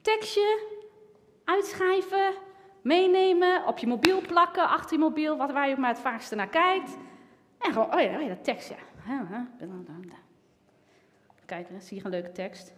Tekstje, 0.00 0.66
uitschrijven, 1.44 2.34
meenemen, 2.82 3.66
op 3.66 3.78
je 3.78 3.86
mobiel 3.86 4.20
plakken, 4.20 4.68
achter 4.68 4.92
je 4.92 5.02
mobiel, 5.02 5.36
wat 5.36 5.52
waar 5.52 5.68
je 5.68 5.76
maar 5.76 5.90
het 5.90 5.98
vaakste 5.98 6.34
naar 6.34 6.48
kijkt. 6.48 6.96
En 7.58 7.72
gewoon, 7.72 7.94
oh 7.94 8.00
ja, 8.00 8.16
oh 8.16 8.22
ja 8.22 8.28
dat 8.28 8.44
tekstje. 8.44 8.76
Kijk, 11.46 11.68
zie 11.78 11.96
je 11.96 12.04
een 12.04 12.10
leuke 12.10 12.32
tekst? 12.32 12.72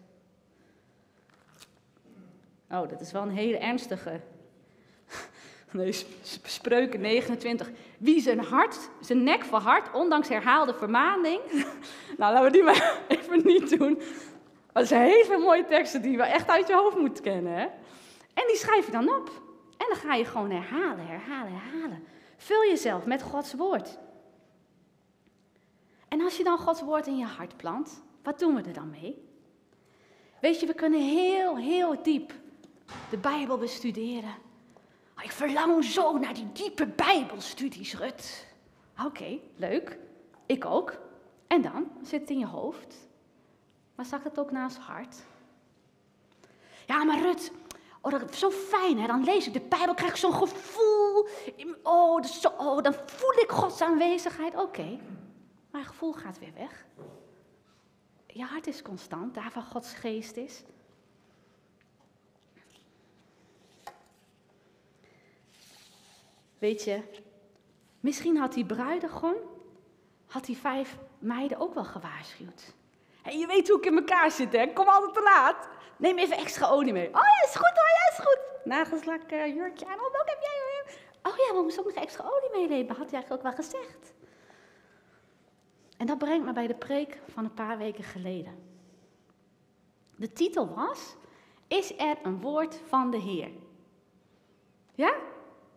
Oh, 2.71 2.89
dat 2.89 3.01
is 3.01 3.13
wel 3.13 3.23
een 3.23 3.31
hele 3.31 3.59
ernstige. 3.59 4.21
Nee, 5.79 6.07
spreuken 6.43 7.01
29. 7.01 7.71
Wie 7.99 8.21
zijn 8.21 8.41
hart, 8.41 8.91
zijn 9.01 9.23
nek 9.23 9.45
verhardt, 9.45 9.93
ondanks 9.93 10.29
herhaalde 10.29 10.75
vermaning. 10.75 11.41
nou, 12.19 12.33
laten 12.33 12.43
we 12.43 12.51
die 12.51 12.63
maar 12.63 12.99
even 13.09 13.41
niet 13.45 13.79
doen. 13.79 14.01
Dat 14.73 14.87
zijn 14.87 15.25
veel 15.25 15.41
mooie 15.41 15.65
teksten 15.65 16.03
die 16.03 16.13
je 16.13 16.23
echt 16.23 16.49
uit 16.49 16.67
je 16.67 16.75
hoofd 16.75 16.97
moet 16.97 17.21
kennen. 17.21 17.53
Hè? 17.53 17.67
En 18.35 18.47
die 18.47 18.57
schrijf 18.57 18.87
je 18.87 18.93
dan 18.93 19.15
op. 19.15 19.31
En 19.77 19.87
dan 19.89 19.97
ga 19.97 20.15
je 20.15 20.25
gewoon 20.25 20.51
herhalen, 20.51 21.07
herhalen, 21.07 21.53
herhalen. 21.53 22.05
Vul 22.37 22.65
jezelf 22.69 23.05
met 23.07 23.23
Gods 23.23 23.55
woord. 23.55 23.99
En 26.09 26.21
als 26.21 26.37
je 26.37 26.45
dan 26.45 26.59
Gods 26.59 26.81
woord 26.83 27.07
in 27.07 27.17
je 27.17 27.25
hart 27.25 27.57
plant, 27.57 28.03
wat 28.23 28.39
doen 28.39 28.55
we 28.55 28.63
er 28.63 28.73
dan 28.73 28.91
mee? 28.91 29.29
Weet 30.41 30.61
je, 30.61 30.67
we 30.67 30.75
kunnen 30.75 31.01
heel, 31.01 31.57
heel 31.57 32.03
diep 32.03 32.33
de 33.11 33.17
Bijbel 33.17 33.59
bestuderen. 33.59 34.35
Ik 35.23 35.33
verlang 35.33 35.85
zo 35.85 36.19
naar 36.19 36.35
die 36.35 36.53
diepe 36.53 36.87
Bijbelstudies, 36.87 37.95
Rut. 37.95 38.47
Oké, 39.05 39.39
leuk. 39.57 39.99
Ik 40.47 40.65
ook. 40.65 40.99
En 41.47 41.63
dan 41.63 41.91
zit 42.03 42.21
het 42.21 42.31
in 42.31 42.39
je 42.39 42.47
hoofd. 42.47 43.09
Maar 43.95 44.05
zakt 44.05 44.25
het 44.25 44.39
ook 44.39 44.51
naast 44.51 44.77
hart? 44.77 45.17
Ja, 46.87 47.05
maar 47.05 47.21
Rut, 47.21 47.53
oh, 48.01 48.23
is 48.31 48.39
zo 48.39 48.51
fijn, 48.51 48.99
hè? 48.99 49.07
Dan 49.07 49.25
lees 49.25 49.47
ik 49.47 49.53
de 49.53 49.61
Bijbel, 49.61 49.95
krijg 49.95 50.11
ik 50.11 50.17
zo'n 50.17 50.33
gevoel. 50.33 51.29
Oh, 51.83 52.23
zo, 52.23 52.81
dan 52.81 52.95
voel 53.07 53.33
ik 53.33 53.51
Gods 53.51 53.81
aanwezigheid. 53.81 54.57
Oké, 54.57 54.99
maar 55.71 55.85
gevoel 55.85 56.13
gaat 56.13 56.39
weer 56.39 56.55
weg. 56.55 56.87
Je 58.27 58.45
hart 58.45 58.67
is 58.67 58.83
constant, 58.83 59.35
daar 59.35 59.51
waar 59.55 59.63
Gods 59.63 59.93
geest 59.93 60.37
is. 60.37 60.63
Weet 66.61 66.85
je, 66.85 67.03
misschien 68.01 68.37
had 68.37 68.53
die 68.53 68.67
bruidegom, 68.67 69.35
had 70.27 70.45
die 70.45 70.57
vijf 70.57 70.97
meiden 71.19 71.59
ook 71.59 71.75
wel 71.75 71.85
gewaarschuwd. 71.85 72.75
En 73.23 73.39
je 73.39 73.47
weet 73.47 73.69
hoe 73.69 73.79
ik 73.79 73.87
in 73.87 73.97
elkaar 73.97 74.31
zit, 74.31 74.53
hè? 74.53 74.73
Kom 74.73 74.89
altijd 74.89 75.15
te 75.15 75.23
laat. 75.23 75.69
Neem 75.97 76.19
even 76.19 76.37
extra 76.37 76.69
olie 76.69 76.93
mee. 76.93 77.07
Oh 77.07 77.13
ja, 77.13 77.49
is 77.49 77.57
goed 77.57 77.73
hoor, 77.75 77.89
ja, 77.89 78.13
is 78.13 78.25
goed. 78.27 78.65
Nagelslak, 78.65 79.33
uh, 79.33 79.47
jurkje 79.47 79.87
aan. 79.87 79.95
Oh, 79.95 80.13
welke 80.13 80.31
heb 80.31 80.41
jij? 80.41 80.95
Oh 81.23 81.37
ja, 81.37 81.55
we 81.55 81.63
moesten 81.63 81.85
ook 81.85 81.95
nog 81.95 82.03
extra 82.03 82.25
olie 82.25 82.51
meenemen. 82.53 82.97
Had 82.97 83.11
hij 83.11 83.21
eigenlijk 83.21 83.33
ook 83.33 83.43
wel 83.43 83.65
gezegd. 83.65 84.13
En 85.97 86.07
dat 86.07 86.19
brengt 86.19 86.47
me 86.47 86.53
bij 86.53 86.67
de 86.67 86.75
preek 86.75 87.19
van 87.33 87.45
een 87.45 87.55
paar 87.55 87.79
weken 87.79 88.05
geleden. 88.05 88.69
De 90.17 90.33
titel 90.33 90.75
was: 90.75 91.17
Is 91.69 91.99
er 91.99 92.19
een 92.23 92.41
woord 92.41 92.81
van 92.87 93.11
de 93.11 93.19
Heer? 93.19 93.51
Ja? 94.95 95.15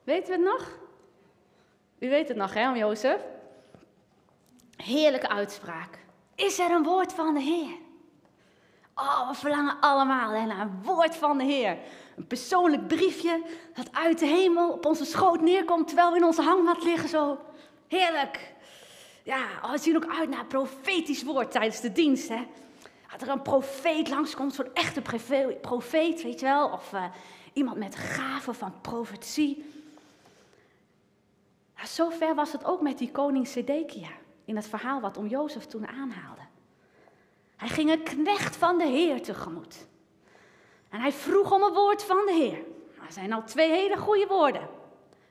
Weten 0.03 0.27
we 0.27 0.31
het 0.31 0.59
nog? 0.59 0.77
U 1.99 2.09
weet 2.09 2.27
het 2.27 2.37
nog, 2.37 2.53
hè, 2.53 2.69
om 2.69 2.75
Jozef? 2.75 3.21
Heerlijke 4.75 5.29
uitspraak. 5.29 5.99
Is 6.35 6.59
er 6.59 6.71
een 6.71 6.83
woord 6.83 7.13
van 7.13 7.33
de 7.33 7.41
Heer? 7.41 7.75
Oh, 8.95 9.29
we 9.29 9.35
verlangen 9.35 9.79
allemaal 9.79 10.31
naar 10.31 10.59
een 10.59 10.83
woord 10.83 11.15
van 11.15 11.37
de 11.37 11.43
Heer. 11.43 11.77
Een 12.17 12.27
persoonlijk 12.27 12.87
briefje 12.87 13.41
dat 13.73 13.91
uit 13.91 14.19
de 14.19 14.25
hemel 14.25 14.71
op 14.71 14.85
onze 14.85 15.05
schoot 15.05 15.41
neerkomt 15.41 15.87
terwijl 15.87 16.11
we 16.11 16.17
in 16.17 16.23
onze 16.23 16.41
hangmat 16.41 16.83
liggen 16.83 17.09
zo. 17.09 17.39
Heerlijk. 17.87 18.53
Ja, 19.23 19.41
oh, 19.63 19.71
we 19.71 19.77
zien 19.77 19.95
ook 19.95 20.07
uit 20.19 20.29
naar 20.29 20.39
een 20.39 20.47
profetisch 20.47 21.23
woord 21.23 21.51
tijdens 21.51 21.81
de 21.81 21.91
dienst. 21.91 22.29
Hè. 22.29 22.47
Dat 23.11 23.21
er 23.21 23.29
een 23.29 23.41
profeet 23.41 24.09
langskomt, 24.09 24.53
zo'n 24.53 24.73
echte 24.73 25.01
profeet, 25.61 26.23
weet 26.23 26.39
je 26.39 26.45
wel. 26.45 26.69
Of 26.69 26.93
uh, 26.93 27.05
iemand 27.53 27.77
met 27.77 27.95
gaven 27.95 28.55
van 28.55 28.81
profetie. 28.81 29.72
Nou, 31.83 31.95
zover 31.95 32.35
was 32.35 32.51
het 32.51 32.65
ook 32.65 32.81
met 32.81 32.97
die 32.97 33.11
koning 33.11 33.47
Sedekia. 33.47 34.09
In 34.45 34.55
het 34.55 34.67
verhaal 34.67 35.01
wat 35.01 35.17
om 35.17 35.27
Jozef 35.27 35.65
toen 35.65 35.87
aanhaalde. 35.87 36.41
Hij 37.55 37.67
ging 37.67 37.91
een 37.91 38.03
knecht 38.03 38.55
van 38.55 38.77
de 38.77 38.85
Heer 38.85 39.21
tegemoet. 39.21 39.87
En 40.89 40.99
hij 40.99 41.11
vroeg 41.11 41.51
om 41.51 41.63
een 41.63 41.73
woord 41.73 42.03
van 42.03 42.25
de 42.25 42.33
Heer. 42.33 42.57
Dat 43.01 43.13
zijn 43.13 43.33
al 43.33 43.43
twee 43.43 43.71
hele 43.71 43.97
goede 43.97 44.27
woorden. 44.27 44.69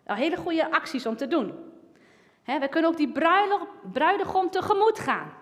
Hele 0.04 0.36
goede 0.36 0.70
acties 0.70 1.06
om 1.06 1.16
te 1.16 1.26
doen. 1.26 1.72
we 2.44 2.68
kunnen 2.70 2.90
ook 2.90 2.96
die 2.96 3.12
bruidegom 3.92 4.50
tegemoet 4.50 4.98
gaan. 4.98 5.32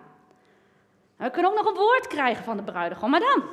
we 1.15 1.31
kunnen 1.31 1.51
ook 1.51 1.57
nog 1.57 1.67
een 1.67 1.79
woord 1.81 2.07
krijgen 2.07 2.43
van 2.43 2.57
de 2.57 2.63
bruidegom. 2.63 3.09
Maar 3.09 3.19
dan? 3.19 3.43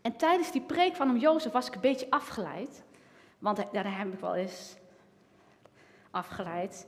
En 0.00 0.16
tijdens 0.16 0.52
die 0.52 0.62
preek 0.62 0.96
van 0.96 1.10
om 1.10 1.16
Jozef 1.16 1.52
was 1.52 1.66
ik 1.66 1.74
een 1.74 1.80
beetje 1.80 2.10
afgeleid. 2.10 2.84
Want 3.38 3.56
daar 3.72 3.98
heb 3.98 4.12
ik 4.12 4.20
wel 4.20 4.34
eens 4.34 4.78
afgeleid. 6.10 6.86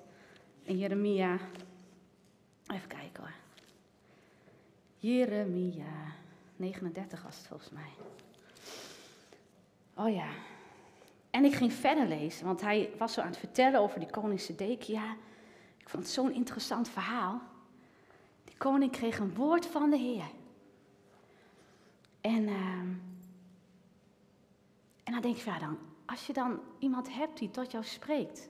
In 0.63 0.79
Jeremia. 0.79 1.39
Even 2.67 2.89
kijken 2.89 3.23
hoor. 3.23 3.33
Jeremia 4.97 6.15
39 6.57 7.23
was 7.23 7.37
het 7.37 7.47
volgens 7.47 7.71
mij. 7.71 7.91
Oh 9.95 10.15
ja. 10.15 10.29
En 11.31 11.45
ik 11.45 11.55
ging 11.55 11.73
verder 11.73 12.07
lezen, 12.07 12.47
want 12.47 12.61
hij 12.61 12.91
was 12.99 13.13
zo 13.13 13.21
aan 13.21 13.27
het 13.27 13.37
vertellen 13.37 13.81
over 13.81 14.01
die 14.01 14.11
koning 14.11 14.41
Sedekia. 14.41 15.17
Ik 15.79 15.89
vond 15.89 16.03
het 16.03 16.13
zo'n 16.13 16.33
interessant 16.33 16.89
verhaal. 16.89 17.41
Die 18.45 18.57
koning 18.57 18.91
kreeg 18.93 19.19
een 19.19 19.35
woord 19.35 19.67
van 19.67 19.91
de 19.91 19.97
Heer. 19.97 20.31
En, 22.21 22.43
uh, 22.43 22.79
en 25.05 25.13
dan 25.13 25.21
denk 25.21 25.37
je, 25.37 25.51
ja 25.51 25.59
dan, 25.59 25.79
als 26.07 26.27
je 26.27 26.33
dan 26.33 26.61
iemand 26.79 27.15
hebt 27.15 27.39
die 27.39 27.51
tot 27.51 27.71
jou 27.71 27.85
spreekt, 27.85 28.49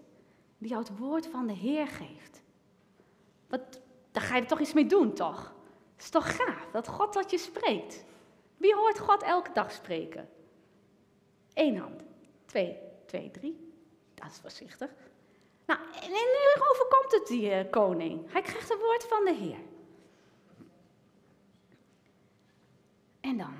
die 0.62 0.70
jou 0.70 0.82
het 0.82 0.98
woord 0.98 1.26
van 1.26 1.46
de 1.46 1.52
Heer 1.52 1.86
geeft, 1.86 2.42
wat, 3.48 3.80
dan 4.10 4.22
ga 4.22 4.34
je 4.34 4.40
er 4.40 4.48
toch 4.48 4.60
iets 4.60 4.72
mee 4.72 4.86
doen, 4.86 5.12
toch? 5.12 5.54
is 6.02 6.10
toch 6.10 6.36
gaaf 6.36 6.70
dat 6.72 6.88
God 6.88 7.12
tot 7.12 7.30
je 7.30 7.38
spreekt? 7.38 8.04
Wie 8.56 8.74
hoort 8.74 8.98
God 8.98 9.22
elke 9.22 9.50
dag 9.52 9.72
spreken? 9.72 10.28
Eén 11.54 11.78
hand. 11.78 12.02
Twee, 12.44 12.76
twee, 13.06 13.30
drie. 13.30 13.72
Dat 14.14 14.30
is 14.30 14.38
voorzichtig. 14.38 14.90
Nou, 15.66 15.80
en 16.02 16.10
nu 16.10 16.62
overkomt 16.70 17.12
het 17.12 17.26
die 17.26 17.50
uh, 17.50 17.70
koning. 17.70 18.32
Hij 18.32 18.42
krijgt 18.42 18.70
een 18.70 18.78
woord 18.78 19.04
van 19.04 19.24
de 19.24 19.34
Heer. 19.34 19.58
En 23.20 23.36
dan, 23.36 23.54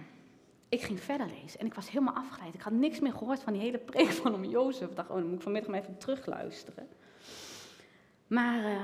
ik 0.73 0.83
ging 0.83 1.01
verder 1.01 1.27
lezen 1.27 1.61
en 1.61 1.67
ik 1.67 1.75
was 1.75 1.91
helemaal 1.91 2.15
afgeleid. 2.15 2.55
Ik 2.55 2.61
had 2.61 2.73
niks 2.73 3.01
meer 3.01 3.13
gehoord 3.13 3.43
van 3.43 3.53
die 3.53 3.63
hele 3.63 3.79
preek 3.79 4.11
van 4.23 4.35
om 4.35 4.45
Jozef. 4.45 4.91
Ik 4.91 4.97
dacht, 4.97 5.11
oh, 5.11 5.17
dan 5.17 5.27
moet 5.27 5.37
ik 5.37 5.43
vanmiddag 5.43 5.71
maar 5.71 5.81
even 5.81 5.99
terugluisteren. 5.99 6.89
Maar, 8.27 8.71
uh, 8.71 8.83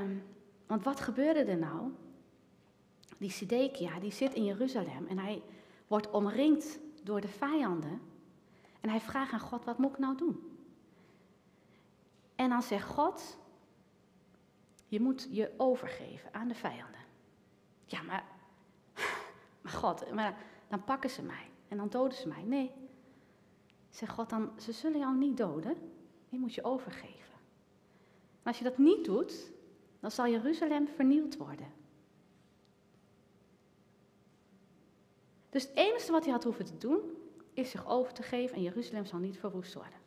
want 0.66 0.84
wat 0.84 1.00
gebeurde 1.00 1.44
er 1.44 1.58
nou? 1.58 1.90
die 3.18 3.30
Sidekia, 3.30 4.00
die 4.00 4.12
zit 4.12 4.34
in 4.34 4.44
Jeruzalem 4.44 5.06
en 5.06 5.18
hij 5.18 5.42
wordt 5.86 6.10
omringd 6.10 6.78
door 7.02 7.20
de 7.20 7.28
vijanden. 7.28 8.00
En 8.80 8.88
hij 8.88 9.00
vraagt 9.00 9.32
aan 9.32 9.40
God, 9.40 9.64
wat 9.64 9.78
moet 9.78 9.90
ik 9.90 9.98
nou 9.98 10.16
doen? 10.16 10.60
En 12.34 12.48
dan 12.48 12.62
zegt 12.62 12.88
God, 12.88 13.38
je 14.86 15.00
moet 15.00 15.28
je 15.30 15.52
overgeven 15.56 16.34
aan 16.34 16.48
de 16.48 16.54
vijanden. 16.54 17.00
Ja, 17.84 18.02
maar, 18.02 18.24
maar 19.62 19.72
God, 19.72 20.12
maar 20.12 20.36
dan 20.68 20.84
pakken 20.84 21.10
ze 21.10 21.22
mij 21.22 21.47
en 21.68 21.76
dan 21.76 21.88
doden 21.88 22.18
ze 22.18 22.28
mij. 22.28 22.42
Nee, 22.42 22.72
zegt 23.90 24.12
God 24.12 24.30
dan, 24.30 24.50
ze 24.60 24.72
zullen 24.72 24.98
jou 24.98 25.16
niet 25.16 25.36
doden, 25.36 25.76
je 26.28 26.38
moet 26.38 26.54
je 26.54 26.64
overgeven. 26.64 27.34
En 28.42 28.44
als 28.44 28.58
je 28.58 28.64
dat 28.64 28.78
niet 28.78 29.04
doet, 29.04 29.50
dan 30.00 30.10
zal 30.10 30.28
Jeruzalem 30.28 30.88
vernield 30.88 31.36
worden. 31.36 31.72
Dus 35.50 35.62
het 35.62 35.76
enige 35.76 36.12
wat 36.12 36.24
hij 36.24 36.32
had 36.32 36.44
hoeven 36.44 36.64
te 36.64 36.76
doen, 36.78 37.00
is 37.52 37.70
zich 37.70 37.86
over 37.86 38.12
te 38.12 38.22
geven 38.22 38.56
en 38.56 38.62
Jeruzalem 38.62 39.04
zal 39.04 39.18
niet 39.18 39.38
verwoest 39.38 39.74
worden. 39.74 39.98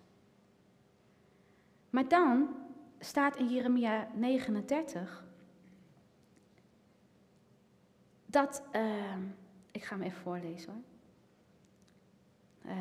Maar 1.90 2.08
dan 2.08 2.56
staat 3.00 3.36
in 3.36 3.48
Jeremia 3.48 4.08
39 4.16 5.24
dat, 8.26 8.64
uh, 8.76 9.16
ik 9.72 9.84
ga 9.84 9.96
hem 9.96 10.06
even 10.06 10.22
voorlezen 10.22 10.74
hoor. 10.74 10.82
Uh, 12.66 12.74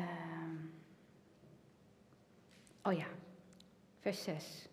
oh 2.83 2.93
ja, 2.93 3.07
vers 3.99 4.23
6. 4.23 4.67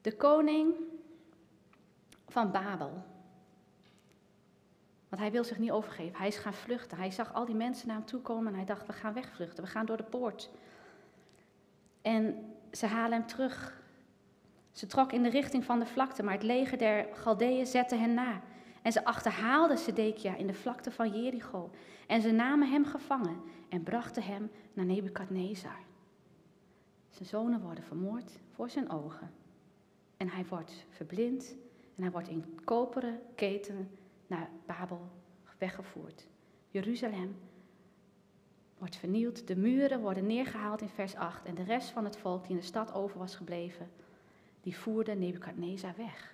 De 0.00 0.16
koning 0.16 0.74
van 2.28 2.50
Babel 2.50 3.04
want 5.14 5.26
hij 5.26 5.34
wil 5.34 5.44
zich 5.44 5.58
niet 5.58 5.70
overgeven. 5.70 6.18
Hij 6.18 6.28
is 6.28 6.36
gaan 6.36 6.54
vluchten. 6.54 6.98
Hij 6.98 7.10
zag 7.10 7.34
al 7.34 7.44
die 7.44 7.54
mensen 7.54 7.86
naar 7.86 7.96
hem 7.96 8.04
toe 8.04 8.20
komen 8.20 8.46
en 8.46 8.54
hij 8.54 8.64
dacht, 8.64 8.86
we 8.86 8.92
gaan 8.92 9.12
wegvluchten. 9.12 9.64
We 9.64 9.70
gaan 9.70 9.86
door 9.86 9.96
de 9.96 10.02
poort. 10.02 10.50
En 12.02 12.52
ze 12.72 12.86
halen 12.86 13.18
hem 13.18 13.26
terug. 13.26 13.82
Ze 14.72 14.86
trok 14.86 15.12
in 15.12 15.22
de 15.22 15.28
richting 15.28 15.64
van 15.64 15.78
de 15.78 15.86
vlakte, 15.86 16.22
maar 16.22 16.34
het 16.34 16.42
leger 16.42 16.78
der 16.78 17.08
Galdeeën 17.12 17.66
zette 17.66 17.96
hen 17.96 18.14
na. 18.14 18.40
En 18.84 18.92
ze 18.92 19.04
achterhaalden 19.04 19.78
Sedekia 19.78 20.36
in 20.36 20.46
de 20.46 20.54
vlakte 20.54 20.90
van 20.90 21.22
Jericho. 21.22 21.70
En 22.06 22.22
ze 22.22 22.30
namen 22.30 22.70
hem 22.70 22.84
gevangen 22.84 23.40
en 23.68 23.82
brachten 23.82 24.22
hem 24.22 24.50
naar 24.72 24.84
Nebukadnezar. 24.84 25.78
Zijn 27.08 27.28
zonen 27.28 27.60
worden 27.60 27.84
vermoord 27.84 28.38
voor 28.50 28.70
zijn 28.70 28.90
ogen. 28.90 29.32
En 30.16 30.28
hij 30.28 30.46
wordt 30.46 30.86
verblind 30.88 31.56
en 31.96 32.02
hij 32.02 32.10
wordt 32.10 32.28
in 32.28 32.60
koperen 32.64 33.20
keten 33.34 33.90
naar 34.26 34.50
Babel 34.66 35.10
weggevoerd. 35.58 36.26
Jeruzalem 36.68 37.36
wordt 38.78 38.96
vernield, 38.96 39.46
de 39.46 39.56
muren 39.56 40.00
worden 40.00 40.26
neergehaald 40.26 40.80
in 40.80 40.88
vers 40.88 41.14
8 41.14 41.44
en 41.44 41.54
de 41.54 41.64
rest 41.64 41.88
van 41.90 42.04
het 42.04 42.16
volk 42.16 42.42
die 42.42 42.50
in 42.50 42.60
de 42.60 42.66
stad 42.66 42.92
over 42.92 43.18
was 43.18 43.36
gebleven, 43.36 43.90
die 44.60 44.76
voerde 44.76 45.14
Nebukadnezar 45.14 45.94
weg. 45.96 46.33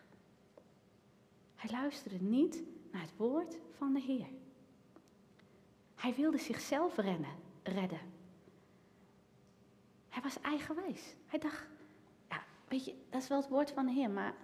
Hij 1.61 1.71
luisterde 1.71 2.25
niet 2.25 2.63
naar 2.91 3.03
het 3.03 3.17
woord 3.17 3.59
van 3.77 3.93
de 3.93 4.01
Heer. 4.01 4.27
Hij 5.95 6.15
wilde 6.15 6.39
zichzelf 6.39 6.97
rennen, 6.97 7.35
redden. 7.63 8.01
Hij 10.09 10.23
was 10.23 10.41
eigenwijs. 10.41 11.15
Hij 11.27 11.39
dacht, 11.39 11.67
ja, 12.29 12.43
weet 12.69 12.85
je, 12.85 12.95
dat 13.11 13.23
is 13.23 13.29
wel 13.29 13.41
het 13.41 13.49
woord 13.49 13.71
van 13.71 13.87
de 13.87 13.93
Heer, 13.93 14.11
maar 14.11 14.35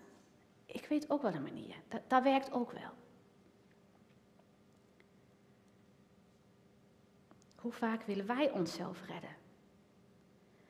ik 0.66 0.86
weet 0.86 1.10
ook 1.10 1.22
wel 1.22 1.34
een 1.34 1.42
manier. 1.42 1.76
Dat, 1.88 2.02
dat 2.06 2.22
werkt 2.22 2.52
ook 2.52 2.70
wel. 2.70 2.90
Hoe 7.56 7.72
vaak 7.72 8.02
willen 8.02 8.26
wij 8.26 8.50
onszelf 8.50 9.06
redden? 9.06 9.36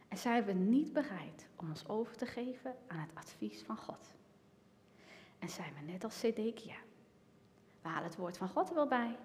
En 0.08 0.18
zijn 0.18 0.44
we 0.44 0.52
niet 0.52 0.92
bereid 0.92 1.48
om 1.56 1.68
ons 1.68 1.88
over 1.88 2.16
te 2.16 2.26
geven 2.26 2.76
aan 2.86 2.98
het 2.98 3.14
advies 3.14 3.62
van 3.62 3.76
God? 3.76 4.14
En 5.38 5.48
zijn 5.48 5.74
we 5.74 5.92
net 5.92 6.04
als 6.04 6.18
Sedekia. 6.18 6.76
We 7.82 7.88
halen 7.88 8.04
het 8.04 8.16
woord 8.16 8.36
van 8.36 8.48
God 8.48 8.68
er 8.68 8.74
wel 8.74 8.86
bij. 8.86 9.16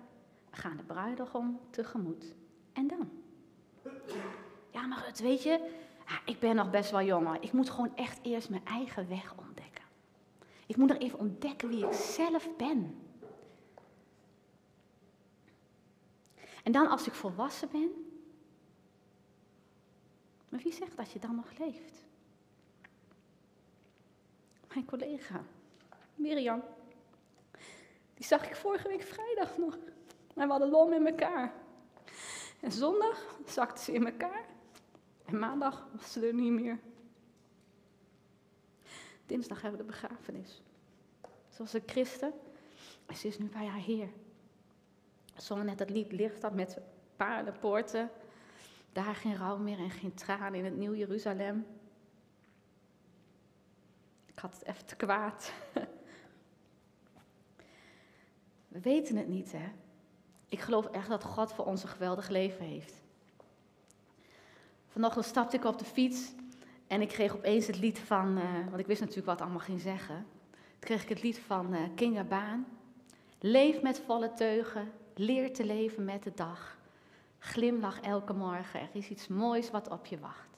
We 0.50 0.58
gaan 0.58 0.78
de 0.78 0.84
bruidegom 0.84 1.60
tegemoet. 1.70 2.36
En 2.74 2.88
dan? 2.88 3.10
Ja, 4.70 4.86
maar 4.86 5.06
het 5.06 5.20
weet 5.20 5.44
je, 5.44 5.80
ik 6.26 6.40
ben 6.40 6.56
nog 6.56 6.70
best 6.70 6.92
wel 6.92 7.02
jong. 7.02 7.38
Ik 7.40 7.52
moet 7.52 7.70
gewoon 7.70 7.96
echt 7.96 8.20
eerst 8.22 8.50
mijn 8.50 8.66
eigen 8.66 9.08
weg 9.08 9.38
ontdekken. 9.38 9.84
Ik 10.66 10.78
moet 10.78 10.90
nog 10.90 10.98
even 10.98 11.20
ontdekken 11.20 11.70
wie 11.70 11.86
ik 11.86 11.94
zelf 11.94 12.56
ben. 12.58 13.02
En 16.64 16.72
dan 16.72 16.88
als 16.88 17.08
ik 17.08 17.14
volwassen 17.14 17.70
ben, 17.72 17.90
maar 20.50 20.60
wie 20.60 20.74
zegt 20.74 20.98
dat 20.98 21.12
je 21.12 21.20
dan 21.20 21.36
nog 21.36 21.58
leeft? 21.58 22.06
Mijn 24.74 24.86
collega, 24.86 25.44
Mirjam, 26.22 26.64
die 28.14 28.26
zag 28.26 28.46
ik 28.46 28.56
vorige 28.56 28.88
week 28.88 29.02
vrijdag 29.02 29.58
nog. 29.58 29.78
En 30.36 30.46
we 30.46 30.52
hadden 30.52 30.70
lom 30.70 30.94
in 30.94 31.08
elkaar. 31.08 31.54
En 32.60 32.72
zondag 32.72 33.38
zakte 33.46 33.84
ze 33.84 33.94
in 33.94 34.06
elkaar. 34.06 34.46
En 35.26 35.40
maandag 35.40 35.88
was 35.96 36.12
ze 36.12 36.28
er 36.28 36.34
niet 36.34 36.52
meer. 36.52 36.80
Dinsdag 39.26 39.62
hebben 39.62 39.80
we 39.80 39.86
de 39.86 39.92
begrafenis. 39.92 40.62
Ze 41.50 41.58
was 41.58 41.74
een 41.74 41.84
christen. 41.86 42.34
En 43.06 43.16
ze 43.16 43.28
is 43.28 43.38
nu 43.38 43.46
bij 43.46 43.66
haar 43.66 43.82
Heer. 43.82 44.10
We 45.36 45.42
zongen 45.42 45.66
net 45.66 45.80
het 45.80 45.90
lied 45.90 46.12
Licht 46.12 46.42
dat 46.42 46.54
met 46.54 46.78
paardenpoorten. 47.16 48.10
Daar 48.92 49.16
geen 49.16 49.36
rouw 49.36 49.58
meer 49.58 49.78
en 49.78 49.90
geen 49.90 50.14
traan 50.14 50.54
in 50.54 50.66
het 50.66 50.78
Nieuw 50.78 50.96
Jeruzalem. 50.96 51.66
Ik 54.26 54.40
had 54.40 54.54
het 54.54 54.66
even 54.66 54.86
te 54.86 54.96
kwaad. 54.96 55.52
We 58.72 58.80
weten 58.80 59.16
het 59.16 59.28
niet, 59.28 59.52
hè? 59.52 59.72
Ik 60.50 60.60
geloof 60.60 60.86
echt 60.86 61.10
dat 61.10 61.24
God 61.24 61.54
voor 61.54 61.66
ons 61.66 61.84
een 61.84 61.90
geweldig 61.90 62.30
leven 62.30 62.66
heeft. 62.66 63.02
Vanochtend 64.88 65.26
stapte 65.26 65.56
ik 65.56 65.66
op 65.66 65.80
de 65.80 65.86
fiets 65.86 66.32
en 66.88 67.02
ik 67.02 67.08
kreeg 67.08 67.36
opeens 67.36 67.68
het 67.68 67.80
lied 67.80 68.00
van, 68.00 68.38
uh, 68.38 68.44
want 68.70 68.80
ik 68.80 68.88
wist 68.88 69.00
natuurlijk 69.00 69.28
wat 69.28 69.42
allemaal 69.42 69.60
ging 69.60 69.82
zeggen. 69.82 70.26
Toen 70.52 70.80
kreeg 70.80 71.04
ik 71.04 71.10
het 71.10 71.24
lied 71.24 71.40
van 71.40 71.74
uh, 71.74 71.80
Kinga 71.96 72.24
Baan. 72.24 72.66
Leef 73.40 73.82
met 73.82 74.02
volle 74.06 74.34
teugen, 74.34 74.92
leer 75.16 75.54
te 75.54 75.66
leven 75.66 76.06
met 76.06 76.24
de 76.24 76.32
dag. 76.36 76.78
Glimlach 77.40 78.02
elke 78.02 78.34
morgen, 78.34 78.80
er 78.80 78.90
is 78.92 79.10
iets 79.10 79.28
moois 79.28 79.72
wat 79.72 79.90
op 79.90 80.06
je 80.06 80.20
wacht. 80.20 80.50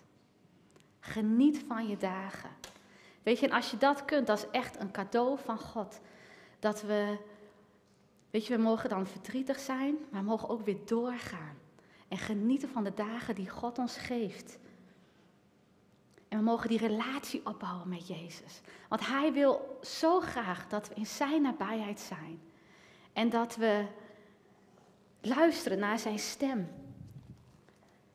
Geniet 0.99 1.63
van 1.67 1.87
je 1.87 1.97
dagen. 1.97 2.49
Weet 3.23 3.39
je, 3.39 3.47
en 3.47 3.55
als 3.55 3.71
je 3.71 3.77
dat 3.77 4.05
kunt, 4.05 4.27
dat 4.27 4.37
is 4.37 4.47
echt 4.51 4.79
een 4.79 4.91
cadeau 4.91 5.37
van 5.39 5.59
God. 5.59 5.99
Dat 6.59 6.81
we, 6.81 7.17
weet 8.33 8.47
je, 8.47 8.55
we 8.55 8.61
mogen 8.61 8.89
dan 8.89 9.07
verdrietig 9.07 9.59
zijn, 9.59 9.95
maar 10.09 10.21
we 10.21 10.27
mogen 10.27 10.49
ook 10.49 10.65
weer 10.65 10.77
doorgaan. 10.85 11.57
En 12.07 12.17
genieten 12.17 12.69
van 12.69 12.83
de 12.83 12.93
dagen 12.93 13.35
die 13.35 13.49
God 13.49 13.77
ons 13.77 13.97
geeft. 13.97 14.59
En 16.27 16.37
we 16.37 16.43
mogen 16.43 16.69
die 16.69 16.77
relatie 16.77 17.45
opbouwen 17.45 17.89
met 17.89 18.07
Jezus. 18.07 18.61
Want 18.89 19.07
Hij 19.07 19.33
wil 19.33 19.79
zo 19.81 20.19
graag 20.19 20.67
dat 20.67 20.87
we 20.87 20.95
in 20.95 21.05
Zijn 21.05 21.41
nabijheid 21.41 21.99
zijn. 21.99 22.41
En 23.13 23.29
dat 23.29 23.55
we 23.55 23.85
luisteren 25.21 25.79
naar 25.79 25.99
Zijn 25.99 26.19
stem. 26.19 26.67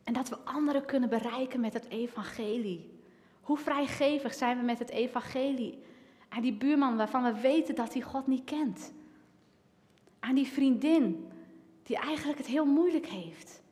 En 0.04 0.12
dat 0.12 0.28
we 0.28 0.38
anderen 0.38 0.84
kunnen 0.84 1.08
bereiken 1.08 1.60
met 1.60 1.72
het 1.72 1.88
evangelie. 1.88 3.00
Hoe 3.40 3.58
vrijgevig 3.58 4.34
zijn 4.34 4.58
we 4.58 4.64
met 4.64 4.78
het 4.78 4.90
evangelie? 4.90 5.82
Aan 6.28 6.42
die 6.42 6.54
buurman 6.54 6.96
waarvan 6.96 7.22
we 7.22 7.40
weten 7.40 7.74
dat 7.74 7.92
hij 7.92 8.02
God 8.02 8.26
niet 8.26 8.44
kent. 8.44 8.92
Aan 10.20 10.34
die 10.34 10.46
vriendin 10.46 11.28
die 11.82 11.96
eigenlijk 11.96 12.38
het 12.38 12.46
heel 12.46 12.66
moeilijk 12.66 13.06
heeft. 13.06 13.62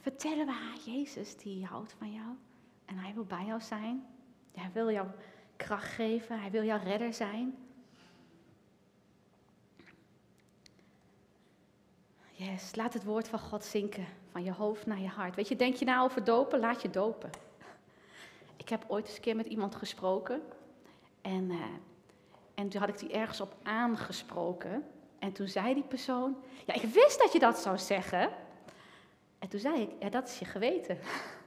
Vertellen 0.00 0.46
we 0.46 0.52
haar 0.52 0.78
Jezus 0.84 1.36
die 1.36 1.64
houdt 1.64 1.94
van 1.98 2.12
jou 2.12 2.28
en 2.84 2.98
hij 2.98 3.14
wil 3.14 3.24
bij 3.24 3.44
jou 3.46 3.60
zijn. 3.60 4.06
Hij 4.54 4.70
wil 4.72 4.90
jou 4.90 5.08
kracht 5.56 5.92
geven, 5.92 6.40
hij 6.40 6.50
wil 6.50 6.64
jouw 6.64 6.82
redder 6.84 7.14
zijn. 7.14 7.56
Yes, 12.32 12.74
laat 12.74 12.92
het 12.92 13.04
woord 13.04 13.28
van 13.28 13.38
God 13.38 13.64
zinken, 13.64 14.06
van 14.30 14.44
je 14.44 14.52
hoofd 14.52 14.86
naar 14.86 15.00
je 15.00 15.08
hart. 15.08 15.34
Weet 15.34 15.48
je, 15.48 15.56
denk 15.56 15.74
je 15.74 15.84
nou 15.84 16.04
over 16.04 16.24
dopen? 16.24 16.60
Laat 16.60 16.82
je 16.82 16.90
dopen. 16.90 17.30
Ik 18.56 18.68
heb 18.68 18.84
ooit 18.86 19.06
eens 19.06 19.16
een 19.16 19.22
keer 19.22 19.36
met 19.36 19.46
iemand 19.46 19.74
gesproken. 19.74 20.42
En, 21.20 21.50
uh, 21.50 21.62
en 22.54 22.68
toen 22.68 22.80
had 22.80 22.88
ik 22.88 22.98
die 22.98 23.12
ergens 23.12 23.40
op 23.40 23.54
aangesproken. 23.62 24.84
En 25.26 25.32
toen 25.32 25.48
zei 25.48 25.74
die 25.74 25.82
persoon: 25.82 26.36
Ja, 26.66 26.74
ik 26.74 26.82
wist 26.82 27.18
dat 27.18 27.32
je 27.32 27.38
dat 27.38 27.58
zou 27.58 27.78
zeggen. 27.78 28.30
En 29.38 29.48
toen 29.48 29.60
zei 29.60 29.80
ik: 29.80 29.90
Ja, 29.98 30.08
dat 30.08 30.28
is 30.28 30.38
je 30.38 30.44
geweten. 30.44 30.98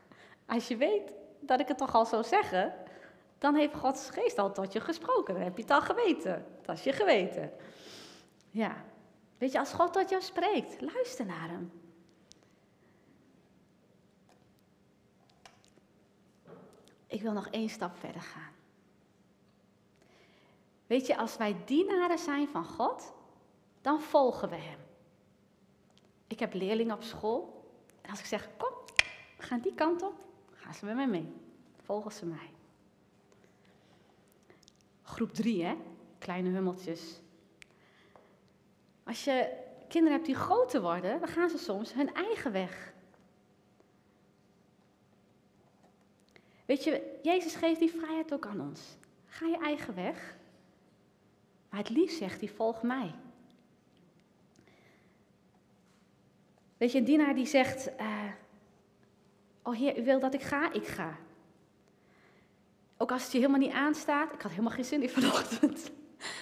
Als 0.55 0.67
je 0.67 0.77
weet 0.77 1.11
dat 1.39 1.59
ik 1.59 1.67
het 1.67 1.77
toch 1.77 1.95
al 1.95 2.05
zou 2.05 2.23
zeggen, 2.23 2.73
dan 3.37 3.55
heeft 3.55 3.75
Gods 3.75 4.09
geest 4.09 4.37
al 4.37 4.53
tot 4.53 4.73
je 4.73 4.79
gesproken. 4.79 5.33
Dan 5.33 5.43
heb 5.43 5.55
je 5.55 5.61
het 5.61 5.71
al 5.71 5.81
geweten. 5.81 6.45
Dat 6.61 6.77
is 6.77 6.83
je 6.83 6.91
geweten. 6.91 7.51
Ja. 8.49 8.83
Weet 9.37 9.51
je, 9.51 9.59
als 9.59 9.73
God 9.73 9.93
tot 9.93 10.09
jou 10.09 10.21
spreekt, 10.21 10.81
luister 10.81 11.25
naar 11.25 11.49
hem. 11.49 11.71
Ik 17.07 17.21
wil 17.21 17.33
nog 17.33 17.47
één 17.47 17.69
stap 17.69 17.97
verder 17.97 18.21
gaan. 18.21 18.51
Weet 20.87 21.07
je, 21.07 21.17
als 21.17 21.37
wij 21.37 21.55
dienaren 21.65 22.19
zijn 22.19 22.47
van 22.47 22.65
God, 22.65 23.17
dan 23.81 24.01
volgen 24.01 24.49
we 24.49 24.55
Hem. 24.55 24.79
Ik 26.27 26.39
heb 26.39 26.53
leerlingen 26.53 26.95
op 26.95 27.03
school. 27.03 27.63
En 28.01 28.09
als 28.09 28.19
ik 28.19 28.25
zeg, 28.25 28.49
kom, 28.57 28.73
we 29.37 29.43
gaan 29.43 29.59
die 29.59 29.73
kant 29.73 30.01
op, 30.01 30.25
gaan 30.53 30.73
ze 30.73 30.85
met 30.85 30.95
mij 30.95 31.07
mee. 31.07 31.33
Volgen 31.83 32.11
ze 32.11 32.25
mij. 32.25 32.49
Groep 35.03 35.33
drie, 35.33 35.63
hè? 35.63 35.75
Kleine 36.17 36.49
hummeltjes. 36.49 37.21
Als 39.03 39.23
je 39.23 39.57
kinderen 39.87 40.15
hebt 40.15 40.25
die 40.25 40.35
groter 40.35 40.81
worden, 40.81 41.19
dan 41.19 41.29
gaan 41.29 41.49
ze 41.49 41.57
soms 41.57 41.93
hun 41.93 42.13
eigen 42.13 42.51
weg. 42.51 42.93
Weet 46.65 46.83
je, 46.83 47.19
Jezus 47.21 47.55
geeft 47.55 47.79
die 47.79 47.91
vrijheid 47.91 48.33
ook 48.33 48.45
aan 48.45 48.61
ons. 48.61 48.97
Ga 49.25 49.45
je 49.45 49.57
eigen 49.57 49.95
weg. 49.95 50.37
Maar 51.69 51.79
het 51.79 51.89
liefst 51.89 52.17
zegt 52.17 52.39
hij, 52.39 52.49
volg 52.49 52.81
mij. 52.81 53.15
Weet 56.79 56.91
je, 56.91 56.97
een 56.97 57.03
dienaar 57.03 57.35
die 57.35 57.45
zegt, 57.45 57.89
uh, 57.99 58.23
oh 59.63 59.75
heer, 59.75 59.97
u 59.99 60.03
wil 60.03 60.19
dat 60.19 60.33
ik 60.33 60.41
ga? 60.41 60.73
Ik 60.73 60.87
ga. 60.87 61.17
Ook 62.97 63.11
als 63.11 63.23
het 63.23 63.31
je 63.31 63.37
helemaal 63.37 63.59
niet 63.59 63.71
aanstaat. 63.71 64.33
Ik 64.33 64.41
had 64.41 64.51
helemaal 64.51 64.71
geen 64.71 64.85
zin 64.85 65.01
in 65.01 65.09
vanochtend. 65.09 65.91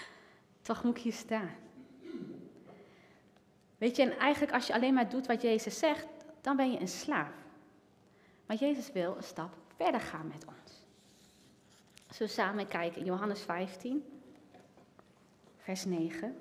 Toch 0.62 0.84
moet 0.84 0.98
ik 0.98 1.04
hier 1.04 1.14
staan. 1.14 1.56
Weet 3.78 3.96
je, 3.96 4.02
en 4.02 4.18
eigenlijk 4.18 4.54
als 4.54 4.68
je 4.68 4.74
alleen 4.74 4.94
maar 4.94 5.10
doet 5.10 5.28
wat 5.28 5.42
Jezus 5.42 5.80
zegt, 5.80 6.08
dan 6.42 6.56
ben 6.56 6.72
je 6.72 6.80
een 6.80 6.88
slaaf. 6.88 7.34
Maar 8.46 8.58
Jezus 8.58 8.92
wil 8.92 9.16
een 9.16 9.24
stap 9.24 9.56
verder 9.76 10.02
gaan 10.02 10.28
met 10.28 10.46
ons. 10.46 10.84
Zullen 12.10 12.34
we 12.34 12.42
samen 12.42 12.68
kijken 12.68 13.00
in 13.00 13.06
Johannes 13.06 13.42
15, 13.42 14.04
vers 15.58 15.86
9. 15.86 16.36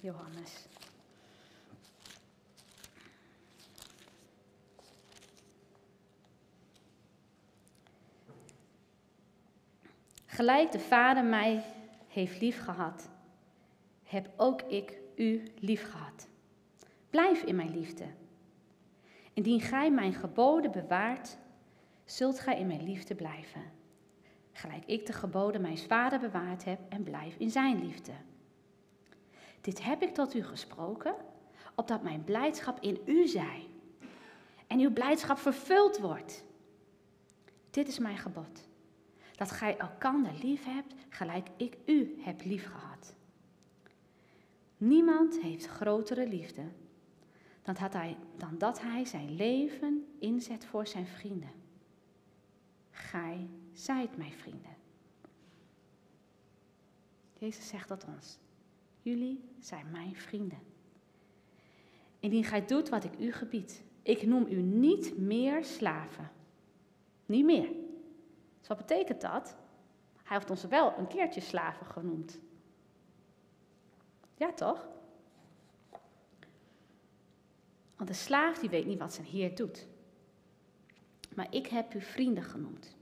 Johannes. 0.00 0.66
Gelijk 10.26 10.72
de 10.72 10.78
Vader 10.78 11.24
mij 11.24 11.64
heeft 12.08 12.40
lief 12.40 12.64
gehad, 12.64 13.08
heb 14.04 14.30
ook 14.36 14.62
ik 14.62 14.98
u 15.16 15.42
lief 15.58 15.90
gehad. 15.90 16.28
Blijf 17.10 17.42
in 17.42 17.56
mijn 17.56 17.78
liefde. 17.78 18.04
Indien 19.32 19.60
gij 19.60 19.90
mijn 19.90 20.12
geboden 20.12 20.70
bewaart, 20.70 21.36
zult 22.04 22.40
gij 22.40 22.58
in 22.58 22.66
mijn 22.66 22.82
liefde 22.82 23.14
blijven. 23.14 23.62
Gelijk 24.52 24.84
ik 24.84 25.06
de 25.06 25.12
geboden 25.12 25.60
mijn 25.60 25.78
vader 25.78 26.18
bewaard 26.18 26.64
heb 26.64 26.80
en 26.88 27.02
blijf 27.02 27.36
in 27.36 27.50
zijn 27.50 27.86
liefde. 27.86 28.12
Dit 29.66 29.84
heb 29.84 30.02
ik 30.02 30.14
tot 30.14 30.34
u 30.34 30.42
gesproken, 30.42 31.14
opdat 31.74 32.02
mijn 32.02 32.24
blijdschap 32.24 32.80
in 32.80 33.00
u 33.04 33.26
zij 33.26 33.68
en 34.66 34.80
uw 34.80 34.92
blijdschap 34.92 35.38
vervuld 35.38 35.98
wordt. 35.98 36.44
Dit 37.70 37.88
is 37.88 37.98
mijn 37.98 38.18
gebod. 38.18 38.68
Dat 39.36 39.50
gij 39.50 39.76
elkander 39.76 40.32
lief 40.42 40.64
hebt, 40.64 40.94
gelijk 41.08 41.48
ik 41.56 41.76
u 41.86 42.20
heb 42.20 42.44
lief 42.44 42.66
gehad. 42.66 43.14
Niemand 44.76 45.40
heeft 45.40 45.66
grotere 45.66 46.28
liefde 46.28 46.64
dan 47.62 47.76
hij, 47.78 48.16
dan 48.36 48.58
dat 48.58 48.80
hij 48.80 49.04
zijn 49.04 49.34
leven 49.34 50.06
inzet 50.18 50.64
voor 50.64 50.86
zijn 50.86 51.06
vrienden. 51.06 51.52
Gij 52.90 53.48
zijt 53.72 54.16
mijn 54.16 54.32
vrienden. 54.32 54.76
Jezus 57.38 57.68
zegt 57.68 57.88
dat 57.88 58.04
ons. 58.04 58.38
Jullie 59.06 59.44
zijn 59.58 59.90
mijn 59.90 60.16
vrienden. 60.16 60.58
Indien 62.20 62.44
gij 62.44 62.66
doet 62.66 62.88
wat 62.88 63.04
ik 63.04 63.18
u 63.18 63.32
gebied, 63.32 63.82
ik 64.02 64.26
noem 64.26 64.46
u 64.46 64.62
niet 64.62 65.18
meer 65.18 65.64
slaven. 65.64 66.30
Niet 67.26 67.44
meer. 67.44 67.68
Dus 68.58 68.68
wat 68.68 68.76
betekent 68.76 69.20
dat? 69.20 69.56
Hij 70.22 70.36
heeft 70.36 70.50
ons 70.50 70.64
wel 70.64 70.98
een 70.98 71.06
keertje 71.06 71.40
slaven 71.40 71.86
genoemd. 71.86 72.38
Ja, 74.34 74.52
toch? 74.52 74.88
Want 77.96 78.08
de 78.08 78.14
slaaf 78.16 78.58
die 78.58 78.70
weet 78.70 78.86
niet 78.86 78.98
wat 78.98 79.14
zijn 79.14 79.26
heer 79.26 79.54
doet. 79.54 79.86
Maar 81.34 81.54
ik 81.54 81.66
heb 81.66 81.94
u 81.94 82.00
vrienden 82.00 82.44
genoemd. 82.44 82.95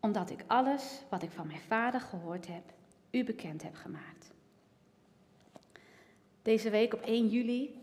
Omdat 0.00 0.30
ik 0.30 0.44
alles 0.46 1.02
wat 1.08 1.22
ik 1.22 1.30
van 1.30 1.46
mijn 1.46 1.60
vader 1.60 2.00
gehoord 2.00 2.46
heb, 2.46 2.72
u 3.10 3.24
bekend 3.24 3.62
heb 3.62 3.74
gemaakt. 3.74 4.32
Deze 6.42 6.70
week 6.70 6.94
op 6.94 7.00
1 7.00 7.28
juli 7.28 7.80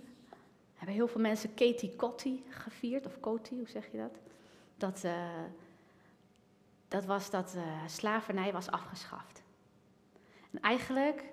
hebben 0.73 0.95
heel 0.95 1.07
veel 1.07 1.21
mensen 1.21 1.53
Katie 1.53 1.95
Kotti 1.95 2.43
gevierd, 2.49 3.05
of 3.05 3.19
Koti, 3.19 3.57
hoe 3.57 3.69
zeg 3.69 3.91
je 3.91 3.97
dat? 3.97 4.19
Dat, 4.77 5.03
uh, 5.03 5.43
dat 6.87 7.05
was 7.05 7.29
dat 7.29 7.55
uh, 7.55 7.87
slavernij 7.87 8.51
was 8.51 8.69
afgeschaft. 8.69 9.43
En 10.51 10.61
eigenlijk 10.61 11.23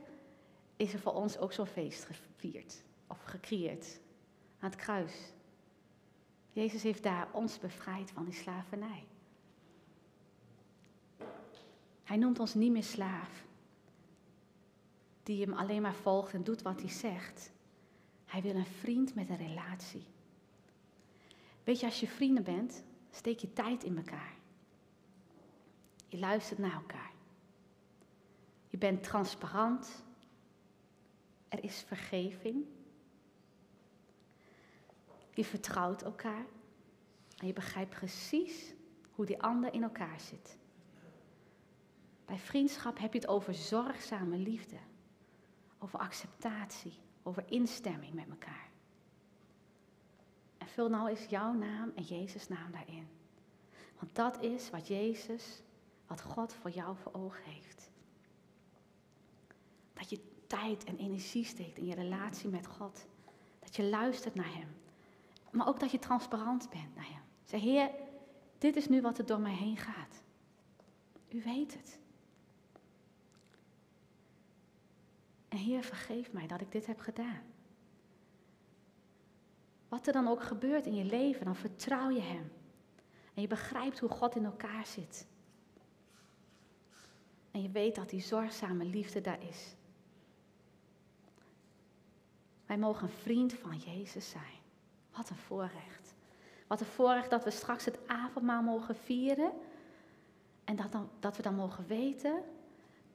is 0.77 0.93
er 0.93 1.01
voor 1.01 1.13
ons 1.13 1.39
ook 1.39 1.53
zo'n 1.53 1.67
feest 1.67 2.05
gevierd, 2.05 2.83
of 3.07 3.23
gecreëerd, 3.23 4.01
aan 4.59 4.71
het 4.71 4.79
kruis. 4.79 5.33
Jezus 6.51 6.83
heeft 6.83 7.03
daar 7.03 7.29
ons 7.33 7.59
bevrijd 7.59 8.11
van 8.11 8.25
die 8.25 8.35
slavernij. 8.35 9.07
Hij 12.05 12.17
noemt 12.17 12.39
ons 12.39 12.55
niet 12.55 12.73
meer 12.73 12.85
slaaf, 12.85 13.45
die 15.23 15.45
hem 15.45 15.53
alleen 15.53 15.83
maar 15.83 15.95
volgt 15.95 16.33
en 16.33 16.45
doet 16.45 16.63
wat 16.63 16.81
hij 16.81 16.91
zegt. 16.91 17.53
Hij 18.25 18.43
wil 18.43 18.55
een 18.55 18.67
vriend 18.67 19.15
met 19.15 19.29
een 19.29 19.37
relatie. 19.37 20.05
Weet 21.65 21.81
je, 21.81 21.87
als 21.87 22.01
je 22.01 22.09
vrienden 22.09 22.45
bent, 22.45 22.85
steek 23.11 23.39
je 23.39 23.53
tijd 23.53 23.85
in 23.85 23.97
elkaar. 23.97 24.35
Je 26.09 26.19
luistert 26.19 26.59
naar 26.59 26.75
elkaar. 26.75 27.13
Je 28.71 28.79
bent 28.79 29.03
transparant. 29.03 30.05
Er 31.49 31.65
is 31.65 31.83
vergeving. 31.87 32.65
Je 35.35 35.45
vertrouwt 35.45 36.03
elkaar. 36.03 36.47
En 37.37 37.47
je 37.47 37.53
begrijpt 37.53 37.95
precies 37.95 38.73
hoe 39.11 39.27
die 39.27 39.43
ander 39.43 39.73
in 39.73 39.83
elkaar 39.83 40.21
zit. 40.21 40.57
Bij 42.25 42.39
vriendschap 42.39 42.99
heb 42.99 43.13
je 43.13 43.19
het 43.19 43.29
over 43.29 43.55
zorgzame 43.55 44.37
liefde, 44.37 44.77
over 45.79 45.99
acceptatie, 45.99 46.99
over 47.23 47.45
instemming 47.47 48.15
met 48.15 48.29
elkaar. 48.29 48.71
En 50.59 50.67
vul 50.67 50.89
nou 50.89 51.09
eens 51.09 51.27
jouw 51.29 51.53
naam 51.53 51.93
en 51.95 52.03
Jezus' 52.03 52.49
naam 52.49 52.73
daarin. 52.73 53.09
Want 53.99 54.15
dat 54.15 54.43
is 54.43 54.71
wat 54.71 54.87
Jezus, 54.87 55.63
wat 56.07 56.23
God 56.23 56.53
voor 56.53 56.71
jou 56.71 56.97
voor 56.97 57.13
ogen 57.13 57.45
heeft. 57.45 57.91
Dat 59.93 60.11
je 60.11 60.21
tijd 60.47 60.85
en 60.85 60.97
energie 60.97 61.45
steekt 61.45 61.79
in 61.79 61.87
je 61.87 61.95
relatie 61.95 62.49
met 62.51 62.67
God. 62.67 63.07
Dat 63.59 63.77
je 63.77 63.85
luistert 63.85 64.35
naar 64.35 64.55
Hem. 64.55 64.69
Maar 65.51 65.69
ook 65.69 65.81
dat 65.81 65.91
je 65.91 65.99
transparant 65.99 66.71
bent 66.71 66.95
naar 66.95 67.09
Hem. 67.09 67.23
Zeg, 67.45 67.61
Heer, 67.61 67.91
dit 68.59 68.77
is 68.77 68.89
nu 68.89 69.01
wat 69.01 69.19
er 69.19 69.27
door 69.27 69.41
mij 69.41 69.55
heen 69.55 69.77
gaat. 69.77 70.23
U 71.29 71.43
weet 71.43 71.75
het. 71.75 71.99
En 75.55 75.61
Heer, 75.61 75.83
vergeef 75.83 76.33
mij 76.33 76.47
dat 76.47 76.61
ik 76.61 76.73
dit 76.73 76.87
heb 76.87 77.01
gedaan. 77.01 77.43
Wat 79.89 80.07
er 80.07 80.13
dan 80.13 80.29
ook 80.29 80.43
gebeurt 80.43 80.87
in 80.87 80.95
je 80.95 81.05
leven, 81.05 81.45
dan 81.45 81.57
vertrouw 81.57 82.11
je 82.11 82.21
Hem. 82.21 82.53
En 83.35 83.43
je 83.43 83.49
begrijpt 83.49 83.99
hoe 83.99 84.09
God 84.09 84.37
in 84.37 84.45
elkaar 84.45 84.87
zit. 84.87 85.27
En 87.51 87.63
je 87.63 87.71
weet 87.71 87.95
dat 87.95 88.11
die 88.11 88.21
zorgzame 88.21 88.85
liefde 88.85 89.21
daar 89.21 89.43
is. 89.43 89.75
Wij 92.67 92.79
mogen 92.79 93.03
een 93.03 93.15
vriend 93.15 93.53
van 93.53 93.77
Jezus 93.77 94.31
zijn. 94.31 94.61
Wat 95.17 95.31
een 95.31 95.37
voorrecht. 95.37 96.15
Wat 96.67 96.81
een 96.81 96.87
voorrecht 96.87 97.31
dat 97.31 97.45
we 97.45 97.51
straks 97.51 97.85
het 97.85 98.09
avondmaal 98.09 98.63
mogen 98.63 98.97
vieren. 98.97 99.53
En 100.65 100.77
dat, 100.77 100.93
dan, 100.93 101.11
dat 101.19 101.37
we 101.37 101.43
dan 101.43 101.55
mogen 101.55 101.87
weten 101.87 102.43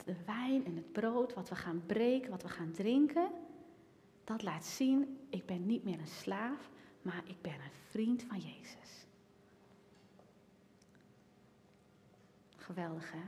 de 0.10 0.24
wijn 0.26 0.66
en 0.66 0.76
het 0.76 0.92
brood, 0.92 1.34
wat 1.34 1.50
we 1.50 1.56
gaan 1.56 1.84
breken, 1.86 2.30
wat 2.30 2.42
we 2.42 2.50
gaan 2.50 2.72
drinken, 2.72 3.32
dat 4.24 4.42
laat 4.42 4.66
zien, 4.66 5.20
ik 5.30 5.46
ben 5.46 5.66
niet 5.66 5.84
meer 5.84 6.00
een 6.00 6.08
slaaf, 6.08 6.70
maar 7.02 7.24
ik 7.26 7.42
ben 7.42 7.54
een 7.54 7.80
vriend 7.90 8.24
van 8.24 8.38
Jezus. 8.38 9.08
Geweldig 12.56 13.12
hè? 13.12 13.22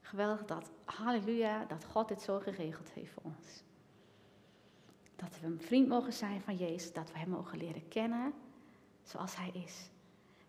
Geweldig 0.00 0.44
dat, 0.44 0.70
halleluja, 0.84 1.64
dat 1.64 1.84
God 1.84 2.08
dit 2.08 2.22
zo 2.22 2.38
geregeld 2.38 2.90
heeft 2.90 3.12
voor 3.12 3.22
ons. 3.22 3.62
Dat 5.16 5.40
we 5.40 5.46
een 5.46 5.60
vriend 5.60 5.88
mogen 5.88 6.12
zijn 6.12 6.40
van 6.40 6.56
Jezus, 6.56 6.92
dat 6.92 7.12
we 7.12 7.18
Hem 7.18 7.28
mogen 7.28 7.58
leren 7.58 7.88
kennen 7.88 8.32
zoals 9.02 9.36
Hij 9.36 9.50
is. 9.54 9.90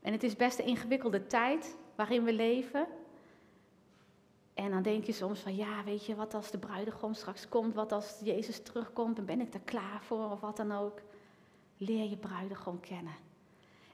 En 0.02 0.12
het 0.12 0.24
is 0.24 0.36
best 0.36 0.60
een 0.60 0.66
ingewikkelde 0.66 1.28
tijd 1.28 1.78
waarin 1.96 2.24
we 2.24 2.34
leven. 2.34 2.88
En 4.56 4.72
dan 4.72 4.82
denk 4.82 5.04
je 5.04 5.12
soms 5.12 5.40
van, 5.40 5.56
ja, 5.56 5.84
weet 5.84 6.06
je, 6.06 6.16
wat 6.16 6.34
als 6.34 6.52
de 6.52 6.58
bruidegom 6.58 7.14
straks 7.14 7.50
komt, 7.50 7.74
wat 7.74 7.92
als 7.92 8.20
Jezus 8.24 8.62
terugkomt, 8.62 9.16
dan 9.16 9.26
ben 9.26 9.42
ik 9.42 9.54
er 9.54 9.60
klaar 9.60 10.02
voor 10.02 10.32
of 10.32 10.40
wat 10.40 10.58
dan 10.58 10.72
ook. 10.72 11.02
Leer 11.78 12.10
je 12.10 12.18
bruidegom 12.18 12.80
kennen. 12.80 13.16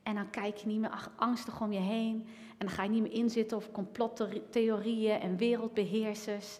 En 0.03 0.15
dan 0.15 0.29
kijk 0.29 0.57
je 0.57 0.67
niet 0.67 0.79
meer 0.79 1.09
angstig 1.15 1.61
om 1.61 1.71
je 1.71 1.79
heen 1.79 2.27
en 2.57 2.65
dan 2.65 2.69
ga 2.69 2.83
je 2.83 2.89
niet 2.89 3.01
meer 3.01 3.11
inzitten 3.11 3.57
op 3.57 3.73
complottheorieën 3.73 5.19
en 5.19 5.37
wereldbeheersers. 5.37 6.59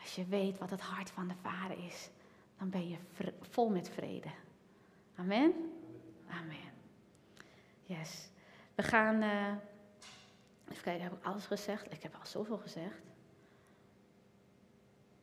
Als 0.00 0.14
je 0.14 0.24
weet 0.24 0.58
wat 0.58 0.70
het 0.70 0.80
hart 0.80 1.10
van 1.10 1.28
de 1.28 1.34
Vader 1.42 1.84
is, 1.86 2.10
dan 2.58 2.70
ben 2.70 2.88
je 2.88 2.96
vol 3.40 3.68
met 3.68 3.88
vrede. 3.88 4.30
Amen? 5.14 5.52
Amen. 6.28 6.72
Yes. 7.82 8.28
We 8.74 8.82
gaan. 8.82 9.22
Uh, 9.22 9.52
even 10.68 10.82
kijken, 10.82 11.02
heb 11.02 11.12
ik 11.12 11.24
alles 11.24 11.46
gezegd? 11.46 11.92
Ik 11.92 12.02
heb 12.02 12.14
al 12.14 12.26
zoveel 12.26 12.58
gezegd. 12.58 13.07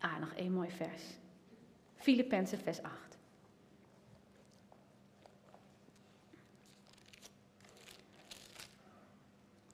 Ah, 0.05 0.19
nog 0.19 0.33
één 0.33 0.51
mooi 0.51 0.71
vers. 0.71 1.03
Filippenzen 1.95 2.59
vers 2.59 2.81
8. 2.81 3.17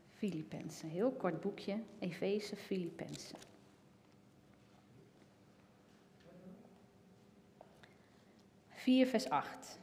Filippenzen, 0.10 0.90
heel 0.90 1.12
kort 1.12 1.42
boekje, 1.42 1.84
Efeze 2.00 2.56
Filippenzen. 2.56 3.38
Vier 8.70 9.08
vers 9.08 9.30
8. 9.30 9.80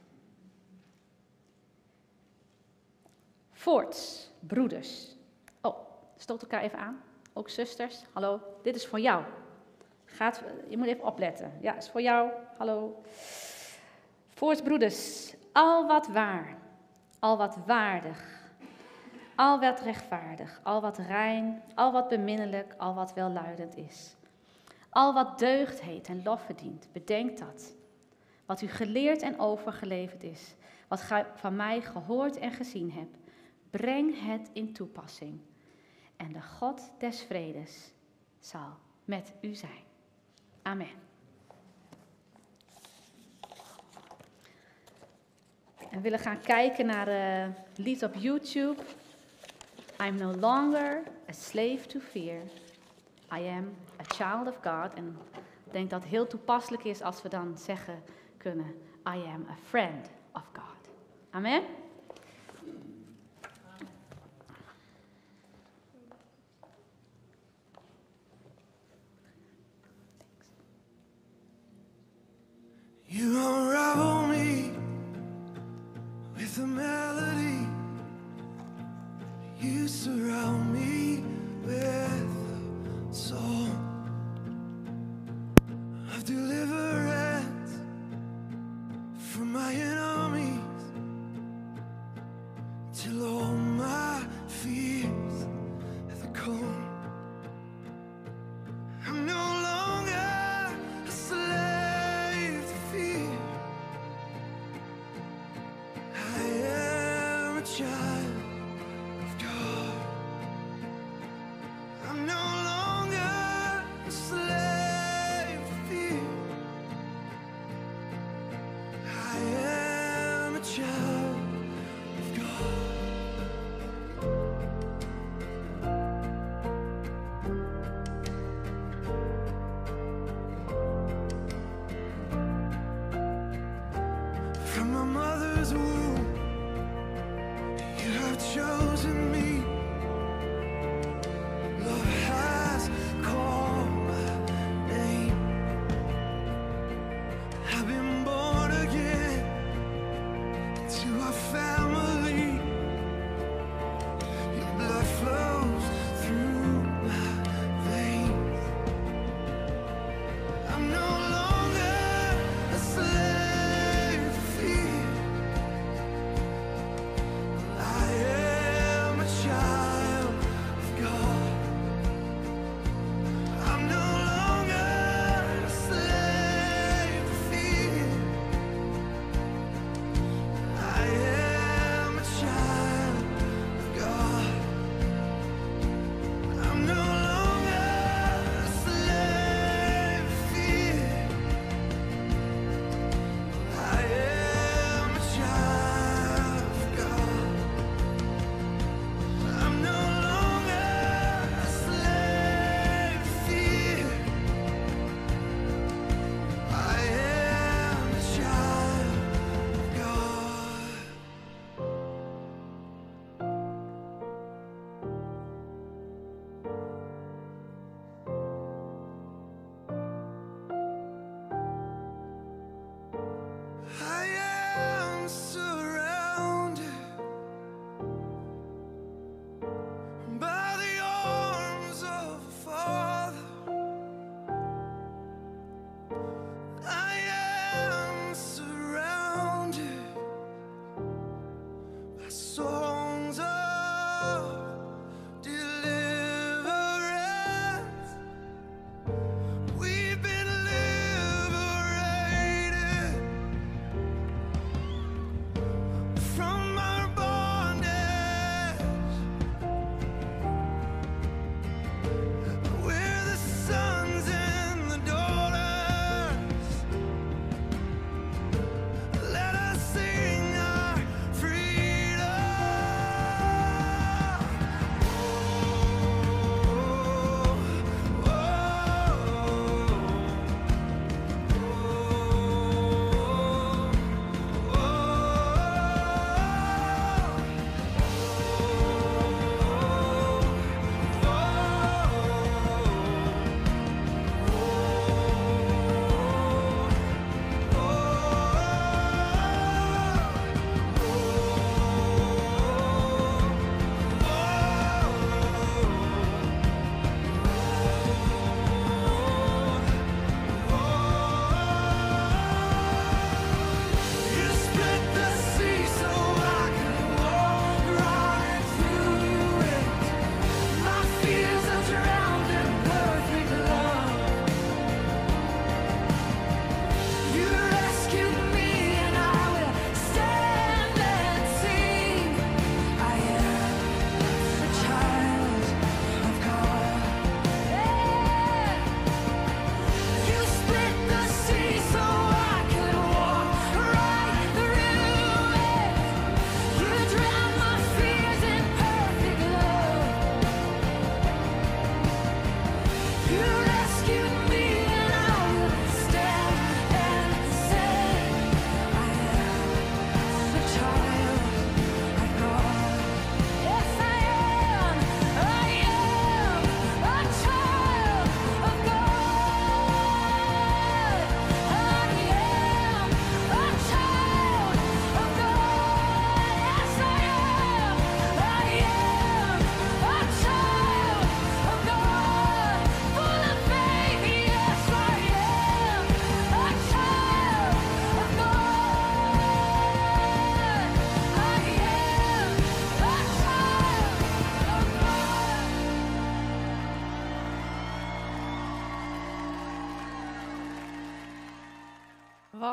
Voorts, 3.51 4.29
broeders. 4.39 5.15
Oh, 5.61 5.77
stoot 6.17 6.41
elkaar 6.41 6.61
even 6.61 6.79
aan. 6.79 7.03
Ook 7.33 7.49
zusters, 7.49 8.03
hallo, 8.13 8.41
dit 8.63 8.75
is 8.75 8.87
voor 8.87 8.99
jou. 8.99 9.25
Gaat, 10.19 10.43
je 10.69 10.77
moet 10.77 10.87
even 10.87 11.03
opletten. 11.03 11.51
Ja, 11.61 11.75
is 11.75 11.89
voor 11.89 12.01
jou. 12.01 12.31
Hallo. 12.57 13.01
Voorts 14.29 14.61
broeders, 14.61 15.33
al 15.51 15.87
wat 15.87 16.07
waar, 16.07 16.57
al 17.19 17.37
wat 17.37 17.57
waardig, 17.65 18.51
al 19.35 19.59
wat 19.59 19.79
rechtvaardig, 19.79 20.59
al 20.63 20.81
wat 20.81 20.97
rein, 20.97 21.61
al 21.75 21.91
wat 21.91 22.07
beminnelijk, 22.07 22.73
al 22.77 22.93
wat 22.93 23.13
welluidend 23.13 23.75
is. 23.75 24.15
Al 24.89 25.13
wat 25.13 25.39
deugd 25.39 25.81
heet 25.81 26.07
en 26.07 26.23
lof 26.23 26.41
verdient, 26.41 26.87
bedenk 26.91 27.37
dat. 27.37 27.75
Wat 28.45 28.61
u 28.61 28.67
geleerd 28.67 29.21
en 29.21 29.39
overgeleverd 29.39 30.23
is, 30.23 30.55
wat 30.87 31.01
gij 31.01 31.25
van 31.35 31.55
mij 31.55 31.81
gehoord 31.81 32.37
en 32.37 32.51
gezien 32.51 32.91
hebt, 32.91 33.17
breng 33.69 34.25
het 34.25 34.49
in 34.53 34.73
toepassing. 34.73 35.41
En 36.17 36.31
de 36.31 36.41
God 36.41 36.91
des 36.97 37.23
vredes 37.23 37.93
zal 38.39 38.77
met 39.05 39.33
u 39.41 39.55
zijn. 39.55 39.87
Amen. 40.61 41.07
En 45.79 45.95
we 45.95 46.01
willen 46.01 46.19
gaan 46.19 46.39
kijken 46.39 46.85
naar 46.85 47.07
uh, 47.07 47.53
lied 47.75 48.03
op 48.03 48.13
YouTube. 48.15 48.81
I'm 50.01 50.15
no 50.15 50.33
longer 50.33 51.03
a 51.29 51.33
slave 51.33 51.85
to 51.87 51.99
fear. 51.99 52.41
I 53.33 53.47
am 53.47 53.75
a 53.99 54.03
child 54.03 54.47
of 54.47 54.55
God. 54.55 54.93
En 54.93 55.17
ik 55.65 55.71
denk 55.71 55.89
dat 55.89 56.01
het 56.01 56.09
heel 56.09 56.27
toepasselijk 56.27 56.83
is 56.83 57.01
als 57.01 57.21
we 57.21 57.29
dan 57.29 57.57
zeggen 57.57 58.03
kunnen: 58.37 58.67
I 59.07 59.23
am 59.33 59.45
a 59.49 59.55
friend 59.67 60.09
of 60.33 60.43
God. 60.53 60.89
Amen. 61.29 61.63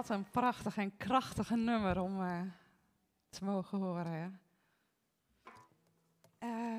wat 0.09 0.16
een 0.16 0.30
prachtig 0.30 0.76
en 0.76 0.96
krachtig 0.96 1.50
nummer 1.50 2.00
om 2.00 2.22
eh, 2.22 2.40
te 3.28 3.44
mogen 3.44 3.78
horen. 3.78 4.40
Eh, 6.38 6.78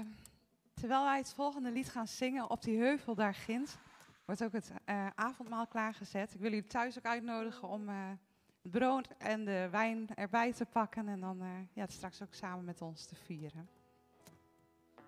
terwijl 0.74 1.04
wij 1.04 1.18
het 1.18 1.34
volgende 1.34 1.72
lied 1.72 1.90
gaan 1.90 2.08
zingen 2.08 2.50
op 2.50 2.62
die 2.62 2.78
heuvel 2.78 3.16
daar 3.16 3.34
ginds, 3.34 3.78
wordt 4.26 4.44
ook 4.44 4.52
het 4.52 4.72
eh, 4.86 5.08
avondmaal 5.16 5.68
klaargezet. 5.68 6.34
Ik 6.34 6.40
wil 6.40 6.50
jullie 6.50 6.68
thuis 6.68 6.98
ook 6.98 7.06
uitnodigen 7.06 7.68
om 7.68 7.90
het 7.90 8.72
brood 8.72 9.08
en 9.18 9.46
de 9.46 9.68
wijn 9.72 10.16
erbij 10.16 10.54
te 10.54 10.66
pakken 10.66 11.08
en 11.08 11.20
dan 11.20 11.68
ja, 11.74 11.82
het 11.82 11.92
straks 11.92 12.22
ook 12.22 12.34
samen 12.34 12.66
met 12.66 12.82
ons 12.82 13.06
te 13.06 13.16
vieren. 13.16 13.70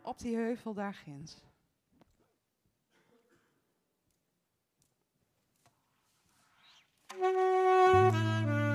Op 0.02 0.20
die 0.20 0.36
heuvel 0.36 0.74
daar 0.74 0.94
ginds. 0.94 1.49
Op 7.22 8.69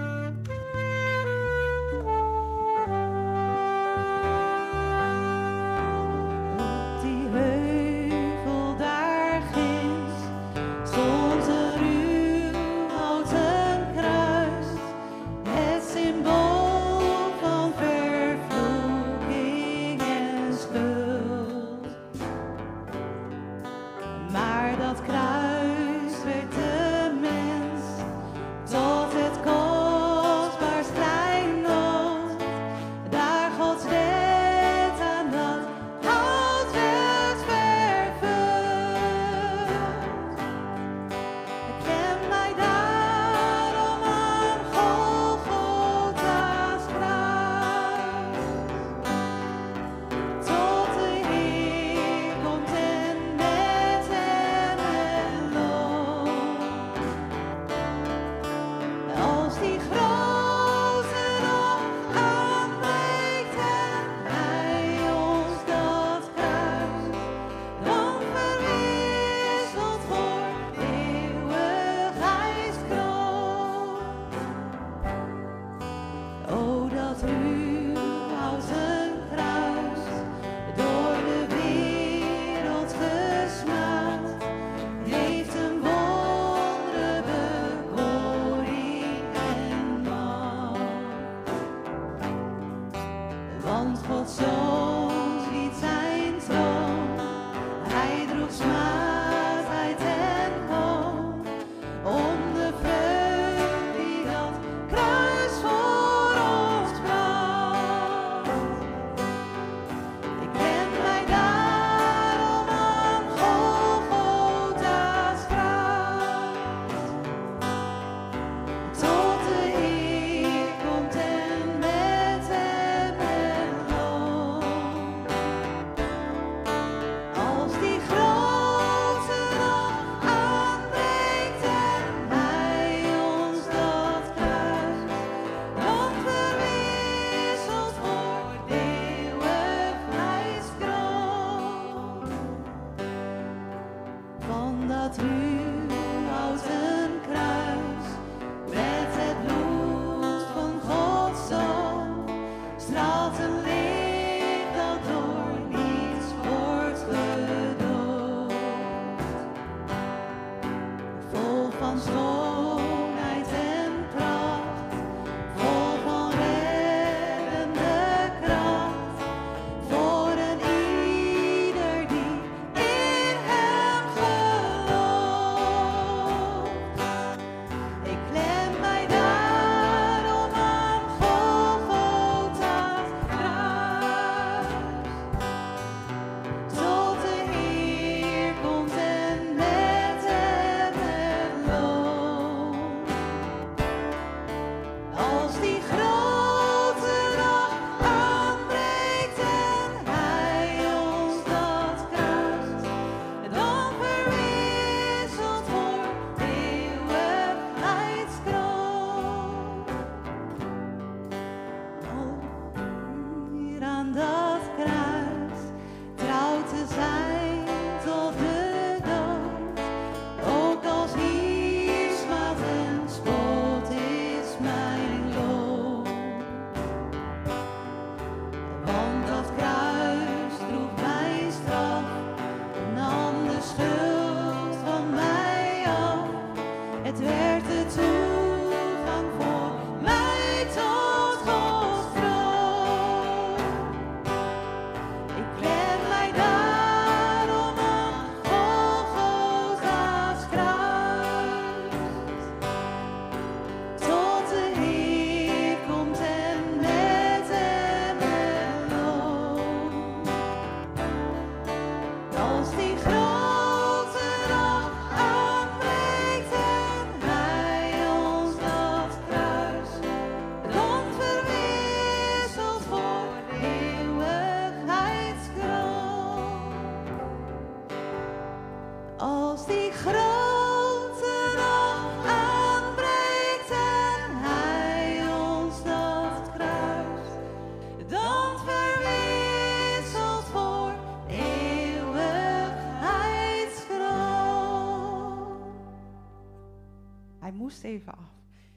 moest 297.75 297.87
even 297.87 298.17
af. 298.17 298.31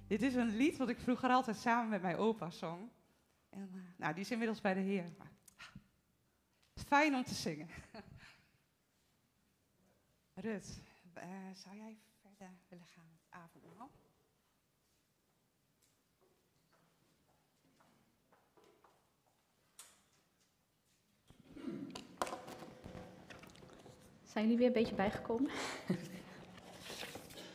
Dit 0.07 0.21
is 0.21 0.35
een 0.35 0.55
lied 0.55 0.77
wat 0.77 0.89
ik 0.89 0.99
vroeger 0.99 1.29
altijd 1.29 1.57
samen 1.57 1.89
met 1.89 2.01
mijn 2.01 2.15
opa 2.15 2.49
zong. 2.49 2.89
En, 3.49 3.69
eh, 3.73 3.79
nou, 3.97 4.13
die 4.13 4.23
is 4.23 4.31
inmiddels 4.31 4.61
bij 4.61 4.73
de 4.73 4.79
Heer. 4.79 5.05
Fijn 6.73 7.15
om 7.15 7.23
te 7.23 7.33
zingen. 7.33 7.67
Rut, 10.33 10.81
eh, 11.13 11.27
zou 11.53 11.75
jij 11.75 11.97
verder 12.21 12.53
willen 12.69 12.85
gaan 12.85 13.07
met 13.09 13.25
avondmaal? 13.29 13.91
Zijn 24.23 24.43
jullie 24.43 24.57
weer 24.57 24.67
een 24.67 24.73
beetje 24.73 24.95
bijgekomen? 24.95 25.51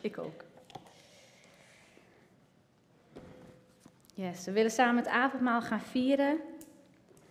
Ik 0.01 0.19
ook. 0.19 0.52
Yes, 4.23 4.45
we 4.45 4.53
willen 4.53 4.71
samen 4.71 4.97
het 4.97 5.13
avondmaal 5.13 5.63
gaan 5.63 5.81
vieren. 5.81 6.41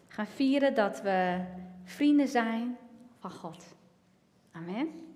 Gaan 0.08 0.28
vieren 0.28 0.74
dat 0.74 1.02
we 1.02 1.46
vrienden 1.84 2.28
zijn 2.28 2.78
van 3.20 3.32
God. 3.32 3.76
Amen. 4.52 5.16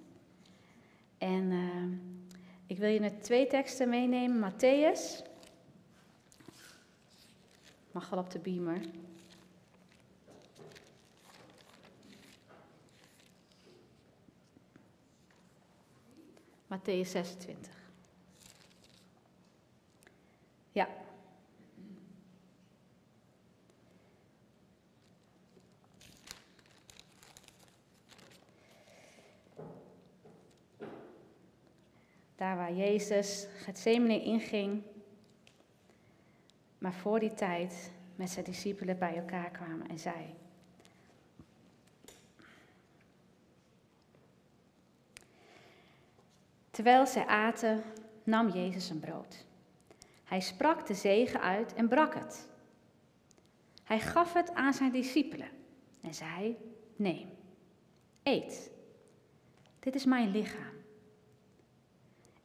En 1.17 1.51
eh, 1.51 2.67
ik 2.67 2.77
wil 2.77 2.89
je 2.89 2.99
net 2.99 3.23
twee 3.23 3.47
teksten 3.47 3.89
meenemen. 3.89 4.51
Matthäus. 4.51 5.25
Mag 7.91 8.09
wel 8.09 8.19
op 8.19 8.29
de 8.29 8.39
beamer. 8.39 8.79
Matthäus 16.67 17.09
26. 17.09 17.73
Ja. 20.71 21.03
Daar 32.35 32.55
waar 32.55 32.73
Jezus 32.73 33.47
Gethsemane 33.63 34.23
inging, 34.23 34.83
maar 36.77 36.93
voor 36.93 37.19
die 37.19 37.33
tijd 37.33 37.91
met 38.15 38.29
zijn 38.29 38.45
discipelen 38.45 38.97
bij 38.97 39.15
elkaar 39.15 39.49
kwamen 39.49 39.89
en 39.89 39.99
zei: 39.99 40.35
Terwijl 46.71 47.05
zij 47.05 47.25
aten, 47.25 47.83
nam 48.23 48.49
Jezus 48.49 48.89
een 48.89 48.99
brood. 48.99 49.45
Hij 50.23 50.39
sprak 50.39 50.87
de 50.87 50.93
zegen 50.93 51.41
uit 51.41 51.73
en 51.73 51.87
brak 51.87 52.13
het. 52.13 52.47
Hij 53.83 53.99
gaf 53.99 54.33
het 54.33 54.53
aan 54.53 54.73
zijn 54.73 54.91
discipelen 54.91 55.49
en 56.01 56.13
zei: 56.13 56.57
Neem, 56.95 57.29
eet. 58.23 58.71
Dit 59.79 59.95
is 59.95 60.05
mijn 60.05 60.31
lichaam. 60.31 60.84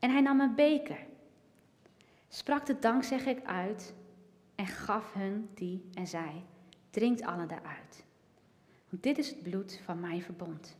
En 0.00 0.10
hij 0.10 0.20
nam 0.20 0.40
een 0.40 0.54
beker, 0.54 1.06
sprak 2.28 2.66
de 2.66 2.78
dankzegging 2.78 3.46
uit 3.46 3.94
en 4.54 4.66
gaf 4.66 5.12
hun 5.12 5.48
die 5.54 5.88
en 5.94 6.06
zei: 6.06 6.44
Drinkt 6.90 7.22
allen 7.22 7.48
daaruit. 7.48 8.04
Want 8.88 9.02
dit 9.02 9.18
is 9.18 9.28
het 9.28 9.42
bloed 9.42 9.80
van 9.84 10.00
mijn 10.00 10.22
verbond, 10.22 10.76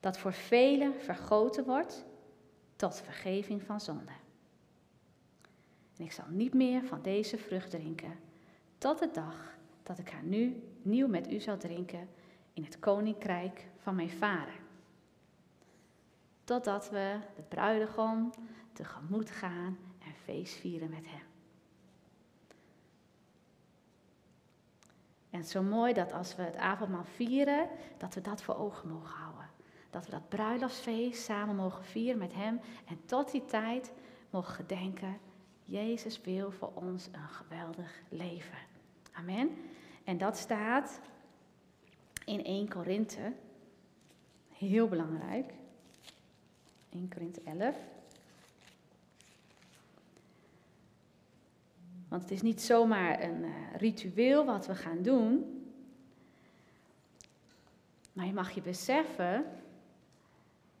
dat 0.00 0.18
voor 0.18 0.32
velen 0.32 1.00
vergoten 1.00 1.64
wordt 1.64 2.04
tot 2.76 3.00
vergeving 3.00 3.62
van 3.62 3.80
zonde. 3.80 4.12
En 5.96 6.04
ik 6.04 6.12
zal 6.12 6.24
niet 6.28 6.54
meer 6.54 6.84
van 6.84 7.02
deze 7.02 7.38
vrucht 7.38 7.70
drinken, 7.70 8.18
tot 8.78 8.98
de 8.98 9.10
dag 9.12 9.56
dat 9.82 9.98
ik 9.98 10.10
haar 10.10 10.22
nu 10.22 10.62
nieuw 10.82 11.08
met 11.08 11.32
u 11.32 11.40
zal 11.40 11.56
drinken 11.56 12.08
in 12.52 12.64
het 12.64 12.78
koninkrijk 12.78 13.66
van 13.78 13.94
mijn 13.94 14.10
vader. 14.10 14.61
Totdat 16.44 16.90
we 16.90 17.18
de 17.36 17.42
bruidegom 17.42 18.30
tegemoet 18.72 19.30
gaan 19.30 19.78
en 19.98 20.14
feest 20.24 20.54
vieren 20.54 20.90
met 20.90 21.06
hem. 21.06 21.30
En 25.30 25.44
zo 25.44 25.62
mooi 25.62 25.92
dat 25.92 26.12
als 26.12 26.36
we 26.36 26.42
het 26.42 26.56
avondmaal 26.56 27.04
vieren, 27.04 27.68
dat 27.98 28.14
we 28.14 28.20
dat 28.20 28.42
voor 28.42 28.56
ogen 28.56 28.88
mogen 28.88 29.14
houden. 29.14 29.50
Dat 29.90 30.04
we 30.04 30.10
dat 30.10 30.28
bruiloftsfeest 30.28 31.22
samen 31.22 31.56
mogen 31.56 31.84
vieren 31.84 32.18
met 32.18 32.34
Hem. 32.34 32.60
En 32.86 33.04
tot 33.04 33.30
die 33.30 33.44
tijd 33.44 33.92
mogen 34.30 34.54
gedenken, 34.54 35.18
Jezus 35.64 36.20
wil 36.20 36.50
voor 36.50 36.72
ons 36.74 37.06
een 37.06 37.28
geweldig 37.28 38.02
leven. 38.08 38.58
Amen. 39.12 39.50
En 40.04 40.18
dat 40.18 40.36
staat 40.36 41.00
in 42.24 42.44
1 42.44 42.68
Korinthe. 42.68 43.32
Heel 44.48 44.88
belangrijk. 44.88 45.52
1 46.92 47.08
Korinthe 47.08 47.40
11. 47.44 47.76
Want 52.08 52.22
het 52.22 52.30
is 52.30 52.42
niet 52.42 52.62
zomaar 52.62 53.22
een 53.22 53.42
uh, 53.42 53.50
ritueel 53.76 54.44
wat 54.44 54.66
we 54.66 54.74
gaan 54.74 55.02
doen. 55.02 55.56
Maar 58.12 58.26
je 58.26 58.32
mag 58.32 58.50
je 58.50 58.60
beseffen 58.60 59.44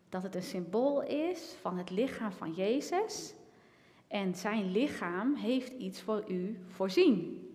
dat 0.08 0.22
het 0.22 0.34
een 0.34 0.42
symbool 0.42 1.02
is 1.02 1.54
van 1.60 1.78
het 1.78 1.90
lichaam 1.90 2.32
van 2.32 2.52
Jezus. 2.52 3.34
En 4.08 4.34
zijn 4.34 4.70
lichaam 4.70 5.34
heeft 5.34 5.72
iets 5.72 6.00
voor 6.00 6.30
u 6.30 6.58
voorzien. 6.66 7.46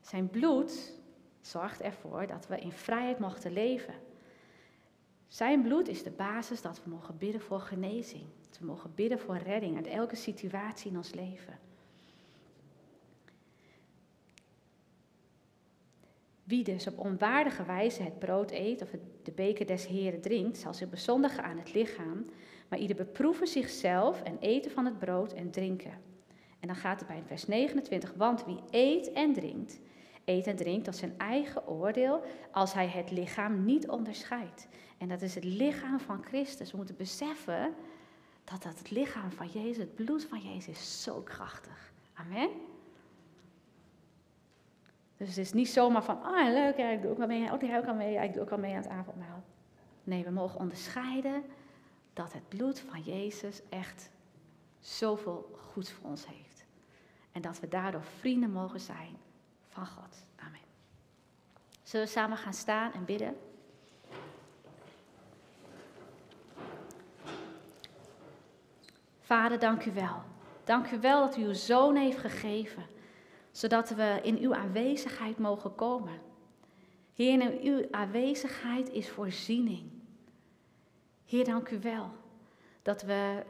Zijn 0.00 0.30
bloed 0.30 0.92
zorgt 1.40 1.80
ervoor 1.80 2.26
dat 2.26 2.46
we 2.46 2.58
in 2.58 2.72
vrijheid 2.72 3.18
mochten 3.18 3.52
leven. 3.52 3.94
Zijn 5.28 5.62
bloed 5.62 5.88
is 5.88 6.02
de 6.02 6.10
basis 6.10 6.62
dat 6.62 6.80
we 6.84 6.90
mogen 6.90 7.18
bidden 7.18 7.40
voor 7.40 7.60
genezing. 7.60 8.24
Dat 8.48 8.58
we 8.58 8.64
mogen 8.64 8.94
bidden 8.94 9.18
voor 9.18 9.36
redding 9.36 9.76
uit 9.76 9.86
elke 9.86 10.16
situatie 10.16 10.90
in 10.90 10.96
ons 10.96 11.14
leven. 11.14 11.58
Wie 16.46 16.64
dus 16.64 16.86
op 16.86 16.98
onwaardige 16.98 17.64
wijze 17.64 18.02
het 18.02 18.18
brood 18.18 18.50
eet 18.50 18.82
of 18.82 18.90
de 19.22 19.32
beker 19.32 19.66
des 19.66 19.86
Heren 19.86 20.20
drinkt, 20.20 20.58
zal 20.58 20.74
zich 20.74 20.88
bezondigen 20.88 21.44
aan 21.44 21.58
het 21.58 21.74
lichaam. 21.74 22.24
Maar 22.68 22.78
ieder 22.78 22.96
beproeven 22.96 23.46
zichzelf 23.46 24.22
en 24.22 24.38
eten 24.38 24.70
van 24.70 24.84
het 24.84 24.98
brood 24.98 25.32
en 25.32 25.50
drinken. 25.50 25.92
En 26.60 26.66
dan 26.68 26.76
gaat 26.76 26.98
het 26.98 27.08
bij 27.08 27.22
vers 27.26 27.46
29, 27.46 28.12
want 28.16 28.44
wie 28.44 28.58
eet 28.70 29.12
en 29.12 29.32
drinkt, 29.32 29.80
eet 30.24 30.46
en 30.46 30.56
drinkt 30.56 30.84
tot 30.84 30.96
zijn 30.96 31.14
eigen 31.18 31.68
oordeel, 31.68 32.22
als 32.50 32.72
hij 32.72 32.88
het 32.88 33.10
lichaam 33.10 33.64
niet 33.64 33.88
onderscheidt. 33.88 34.68
En 34.98 35.08
dat 35.08 35.22
is 35.22 35.34
het 35.34 35.44
lichaam 35.44 36.00
van 36.00 36.24
Christus. 36.24 36.70
We 36.70 36.76
moeten 36.76 36.96
beseffen 36.96 37.74
dat 38.44 38.62
dat 38.62 38.78
het 38.78 38.90
lichaam 38.90 39.30
van 39.30 39.48
Jezus, 39.48 39.76
het 39.76 39.94
bloed 39.94 40.24
van 40.24 40.40
Jezus, 40.40 40.66
is 40.66 41.02
zo 41.02 41.20
krachtig. 41.20 41.92
Amen. 42.14 42.48
Dus 45.16 45.28
het 45.28 45.38
is 45.38 45.52
niet 45.52 45.68
zomaar 45.68 46.04
van, 46.04 46.22
ah 46.22 46.52
leuk, 46.52 46.76
ja, 46.76 46.88
ik 46.88 47.02
doe 47.02 47.10
ook 47.10 47.18
wel 47.18 47.26
mee, 47.26 47.52
oh 47.52 47.58
die 47.58 47.70
hou 47.70 47.86
al 47.86 47.94
mee, 47.94 48.12
ja, 48.12 48.22
ik 48.22 48.32
doe 48.32 48.42
ook 48.42 48.50
al 48.50 48.58
mee 48.58 48.70
aan 48.74 48.82
het 48.82 48.90
avondmaal. 48.90 49.44
Nee, 50.04 50.24
we 50.24 50.30
mogen 50.30 50.60
onderscheiden 50.60 51.44
dat 52.12 52.32
het 52.32 52.48
bloed 52.48 52.80
van 52.80 53.00
Jezus 53.00 53.62
echt 53.68 54.10
zoveel 54.80 55.58
goeds 55.72 55.92
voor 55.92 56.10
ons 56.10 56.26
heeft. 56.26 56.64
En 57.32 57.42
dat 57.42 57.60
we 57.60 57.68
daardoor 57.68 58.04
vrienden 58.04 58.50
mogen 58.50 58.80
zijn 58.80 59.16
van 59.68 59.86
God. 59.86 60.24
Amen. 60.36 60.60
Zullen 61.82 62.06
we 62.06 62.12
samen 62.12 62.36
gaan 62.36 62.54
staan 62.54 62.92
en 62.92 63.04
bidden? 63.04 63.36
Vader, 69.26 69.58
dank 69.58 69.84
u 69.84 69.92
wel. 69.92 70.22
Dank 70.64 70.90
u 70.90 71.00
wel 71.00 71.20
dat 71.20 71.36
u 71.36 71.44
uw 71.44 71.52
zoon 71.52 71.96
heeft 71.96 72.18
gegeven 72.18 72.82
zodat 73.50 73.90
we 73.90 74.20
in 74.22 74.38
uw 74.38 74.54
aanwezigheid 74.54 75.38
mogen 75.38 75.74
komen. 75.74 76.20
Heer, 77.14 77.40
in 77.40 77.60
uw 77.62 77.86
aanwezigheid 77.90 78.92
is 78.92 79.08
voorziening. 79.08 79.90
Heer, 81.24 81.44
dank 81.44 81.70
u 81.70 81.78
wel 81.80 82.10
dat 82.82 83.02
we 83.02 83.42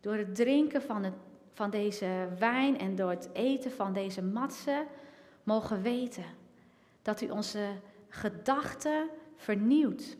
door 0.00 0.14
het 0.14 0.34
drinken 0.34 0.82
van, 0.82 1.04
het, 1.04 1.14
van 1.52 1.70
deze 1.70 2.28
wijn 2.38 2.78
en 2.78 2.96
door 2.96 3.10
het 3.10 3.28
eten 3.32 3.70
van 3.70 3.92
deze 3.92 4.22
matsen 4.22 4.86
mogen 5.42 5.82
weten 5.82 6.26
dat 7.02 7.20
u 7.20 7.30
onze 7.30 7.66
gedachten 8.08 9.08
vernieuwt. 9.36 10.16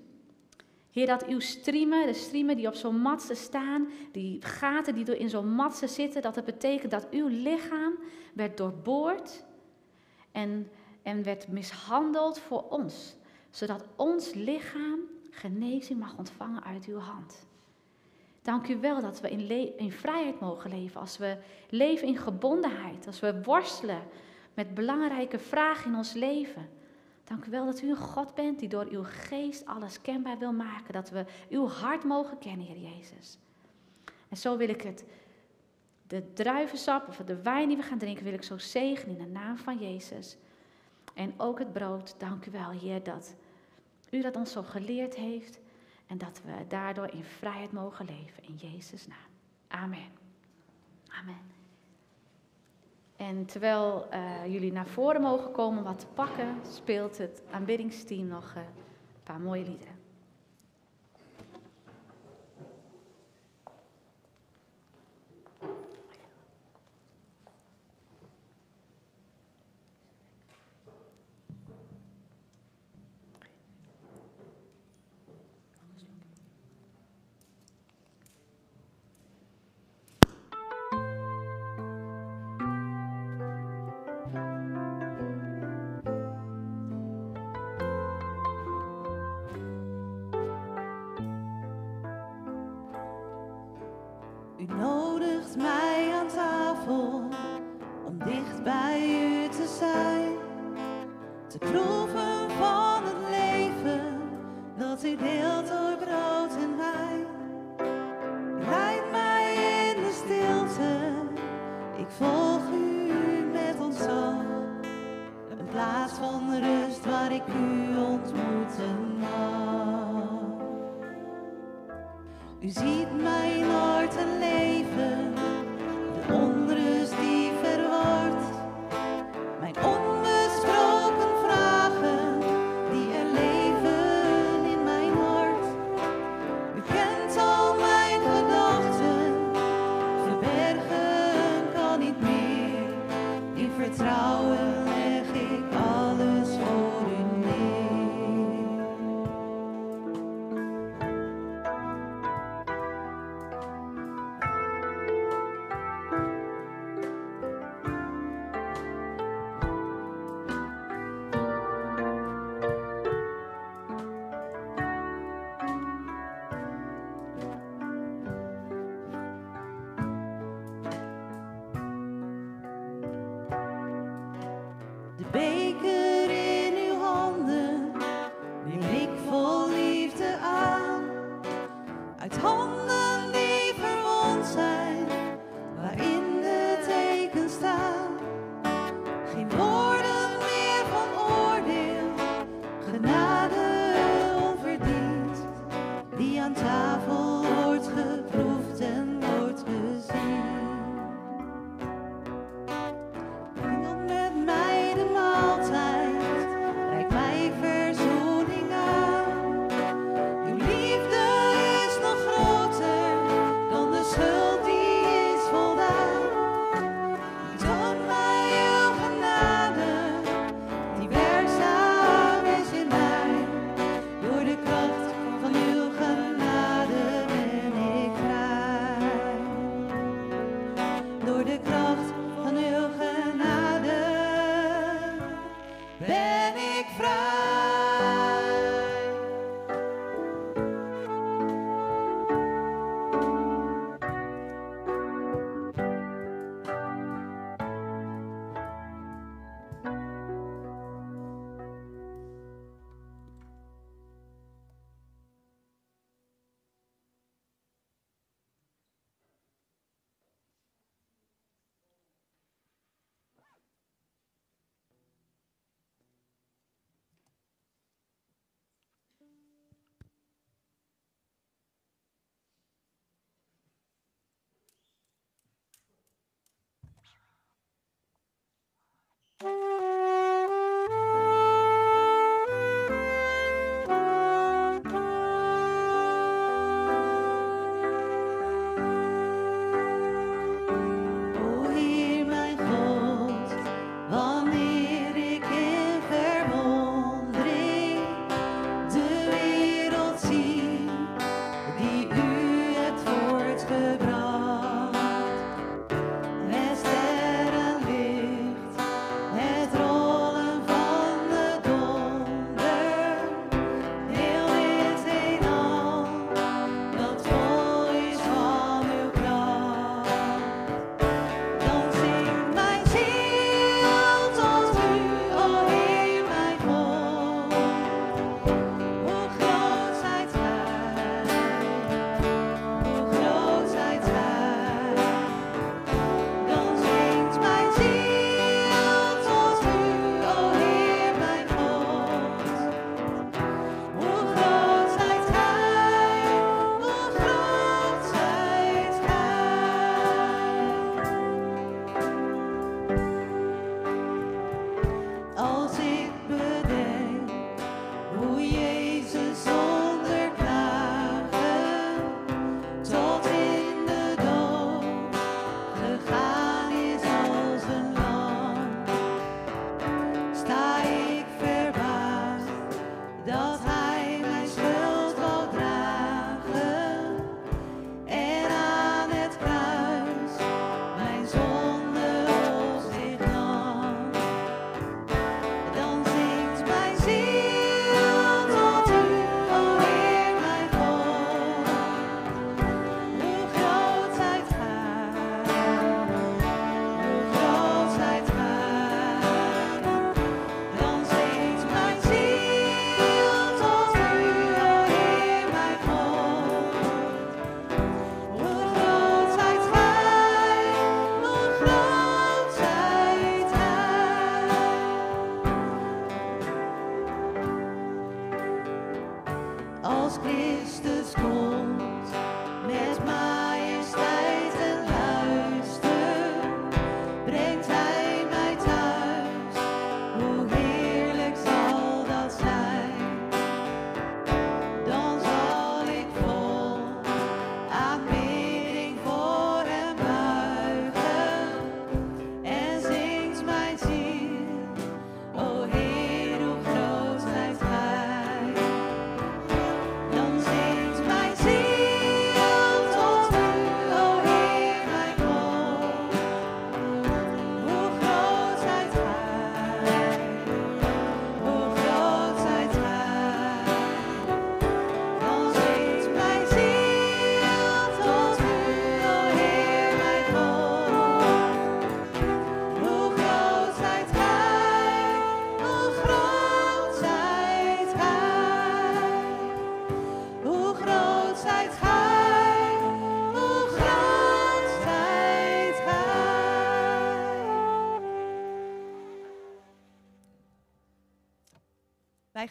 Heer, 0.93 1.07
dat 1.07 1.27
uw 1.27 1.41
striemen, 1.41 2.07
de 2.07 2.15
striemen 2.15 2.57
die 2.57 2.67
op 2.67 2.75
zo'n 2.75 3.01
matse 3.01 3.35
staan, 3.35 3.89
die 4.13 4.45
gaten 4.45 4.95
die 4.95 5.19
in 5.19 5.29
zo'n 5.29 5.55
matse 5.55 5.87
zitten, 5.87 6.23
dat 6.23 6.37
het 6.37 6.45
betekent 6.45 6.91
dat 6.91 7.11
uw 7.11 7.27
lichaam 7.27 7.99
werd 8.33 8.57
doorboord 8.57 9.45
en, 10.33 10.71
en 11.03 11.23
werd 11.23 11.49
mishandeld 11.49 12.39
voor 12.39 12.69
ons. 12.69 13.17
Zodat 13.51 13.85
ons 13.97 14.35
lichaam 14.35 15.01
genezing 15.31 15.99
mag 15.99 16.19
ontvangen 16.19 16.65
uit 16.65 16.85
uw 16.87 16.99
hand. 16.99 17.47
Dank 18.43 18.69
u 18.69 18.81
wel 18.81 19.01
dat 19.01 19.21
we 19.21 19.31
in, 19.31 19.79
in 19.79 19.93
vrijheid 19.93 20.41
mogen 20.41 20.71
leven. 20.71 21.01
Als 21.01 21.19
we 21.19 21.37
leven 21.69 22.09
in 22.09 22.17
gebondenheid. 22.17 23.07
Als 23.07 23.21
we 23.21 23.43
worstelen 23.43 24.03
met 24.55 24.75
belangrijke 24.75 25.39
vragen 25.39 25.91
in 25.91 25.97
ons 25.97 26.13
leven. 26.13 26.69
Dank 27.33 27.45
u 27.45 27.51
wel 27.51 27.65
dat 27.65 27.83
u 27.83 27.91
een 27.91 27.97
God 27.97 28.35
bent 28.35 28.59
die 28.59 28.69
door 28.69 28.87
uw 28.91 29.03
geest 29.05 29.67
alles 29.67 30.01
kenbaar 30.01 30.39
wil 30.39 30.53
maken. 30.53 30.93
Dat 30.93 31.11
we 31.11 31.25
uw 31.49 31.69
hart 31.69 32.05
mogen 32.05 32.39
kennen, 32.39 32.67
Heer 32.67 32.79
Jezus. 32.79 33.39
En 34.29 34.37
zo 34.37 34.57
wil 34.57 34.69
ik 34.69 34.83
het, 34.83 35.05
de 36.07 36.33
druivensap 36.33 37.09
of 37.09 37.17
de 37.17 37.43
wijn 37.43 37.69
die 37.69 37.77
we 37.77 37.83
gaan 37.83 37.99
drinken, 37.99 38.25
wil 38.25 38.33
ik 38.33 38.43
zo 38.43 38.59
zegenen 38.59 39.19
in 39.19 39.25
de 39.25 39.31
naam 39.31 39.59
van 39.59 39.79
Jezus. 39.79 40.37
En 41.15 41.35
ook 41.37 41.59
het 41.59 41.73
brood, 41.73 42.15
dank 42.19 42.47
u 42.47 42.51
wel, 42.51 42.71
Heer, 42.71 43.03
dat 43.03 43.35
u 44.11 44.21
dat 44.21 44.37
ons 44.37 44.53
zo 44.53 44.63
geleerd 44.63 45.15
heeft. 45.15 45.59
En 46.07 46.19
dat 46.19 46.41
we 46.45 46.67
daardoor 46.69 47.09
in 47.09 47.25
vrijheid 47.25 47.73
mogen 47.73 48.07
leven. 48.07 48.43
In 48.43 48.55
Jezus' 48.55 49.07
naam. 49.07 49.29
Amen. 49.69 50.09
Amen. 51.09 51.52
En 53.17 53.47
terwijl 53.47 54.07
eh, 54.11 54.21
jullie 54.47 54.73
naar 54.73 54.87
voren 54.87 55.21
mogen 55.21 55.51
komen 55.53 55.79
om 55.79 55.85
wat 55.85 55.99
te 55.99 56.07
pakken, 56.15 56.57
speelt 56.71 57.19
het 57.19 57.43
aanbiddingsteam 57.51 58.27
nog 58.27 58.53
eh, 58.57 58.63
een 58.63 59.23
paar 59.23 59.41
mooie 59.41 59.65
liederen. 59.65 60.02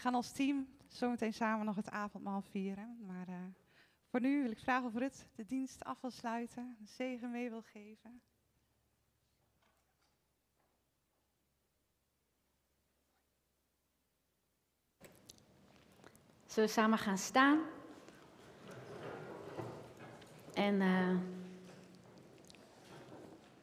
Gaan 0.02 0.16
als 0.16 0.32
team 0.32 0.68
zometeen 0.88 1.34
samen 1.34 1.66
nog 1.66 1.76
het 1.76 1.90
avondmaal 1.90 2.42
vieren. 2.42 2.98
Maar 3.06 3.28
eh, 3.28 3.36
voor 4.10 4.22
nu 4.22 4.42
wil 4.42 4.52
ik 4.52 4.60
vragen 4.60 4.88
of 4.88 4.96
Rut 4.96 5.28
de 5.36 5.46
dienst 5.46 5.84
af 5.84 6.02
wil 6.02 6.12
sluiten, 6.12 6.76
de 6.80 6.88
zegen 6.88 7.32
mee 7.32 7.50
wil 7.50 7.62
geven. 7.62 8.22
Zullen 16.46 16.70
we 16.70 16.76
samen 16.76 16.98
gaan 16.98 17.18
staan? 17.18 17.60
En 20.54 20.82
eh, 20.82 21.18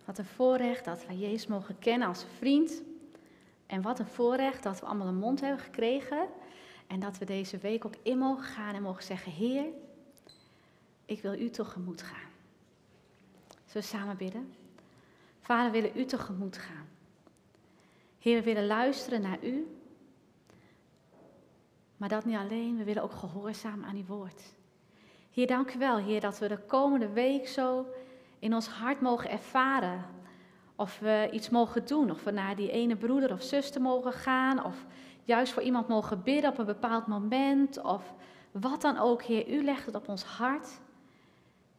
wat 0.05 0.19
een 0.19 0.25
voorrecht 0.25 0.85
dat 0.85 1.07
we 1.07 1.19
Jezus 1.19 1.47
mogen 1.47 1.79
kennen 1.79 2.09
als 2.09 2.25
vriend. 2.25 2.83
En 3.69 3.83
wat 3.83 3.99
een 3.99 4.07
voorrecht 4.07 4.63
dat 4.63 4.81
we 4.81 4.87
allemaal 4.87 5.07
een 5.07 5.19
mond 5.19 5.41
hebben 5.41 5.61
gekregen. 5.61 6.27
En 6.87 7.01
dat 7.01 7.19
we 7.19 7.25
deze 7.25 7.59
week 7.59 7.85
ook 7.85 7.95
in 8.03 8.19
mogen 8.19 8.45
gaan 8.45 8.75
en 8.75 8.83
mogen 8.83 9.03
zeggen: 9.03 9.33
Heer, 9.33 9.65
ik 11.05 11.23
wil 11.23 11.35
u 11.41 11.51
tegemoet 11.51 12.03
gaan. 12.03 12.31
Zullen 13.49 13.89
we 13.89 13.97
samen 13.97 14.17
bidden? 14.17 14.55
Vader, 15.41 15.73
we 15.73 15.81
willen 15.81 15.99
u 15.99 16.05
tegemoet 16.05 16.59
gaan. 16.59 16.89
Heer, 18.19 18.39
we 18.39 18.43
willen 18.43 18.67
luisteren 18.67 19.21
naar 19.21 19.45
u. 19.45 19.79
Maar 21.97 22.09
dat 22.09 22.25
niet 22.25 22.37
alleen, 22.37 22.77
we 22.77 22.85
willen 22.85 23.03
ook 23.03 23.13
gehoorzamen 23.13 23.89
aan 23.89 23.97
uw 23.97 24.07
woord. 24.07 24.43
Heer, 25.31 25.47
dank 25.47 25.75
u 25.75 25.79
wel, 25.79 25.97
Heer, 25.97 26.21
dat 26.21 26.39
we 26.39 26.49
de 26.49 26.59
komende 26.59 27.09
week 27.09 27.49
zo 27.49 27.87
in 28.39 28.55
ons 28.55 28.69
hart 28.69 29.01
mogen 29.01 29.31
ervaren. 29.31 30.05
Of 30.79 30.99
we 30.99 31.29
iets 31.33 31.51
mogen 31.51 31.87
doen, 31.87 32.11
of 32.11 32.25
we 32.25 32.31
naar 32.31 32.57
die 32.57 32.71
ene 32.71 32.97
broeder 32.97 33.33
of 33.33 33.43
zuster 33.43 33.81
mogen 33.81 34.13
gaan, 34.13 34.65
of 34.65 34.85
juist 35.25 35.53
voor 35.53 35.63
iemand 35.63 35.89
mogen 35.89 36.23
bidden 36.23 36.51
op 36.51 36.59
een 36.59 36.67
bepaald 36.67 37.07
moment, 37.07 37.83
of 37.83 38.15
wat 38.51 38.81
dan 38.81 38.99
ook, 38.99 39.23
Heer, 39.23 39.49
u 39.49 39.65
legt 39.65 39.87
het 39.87 39.95
op 39.95 40.09
ons 40.09 40.23
hart. 40.23 40.81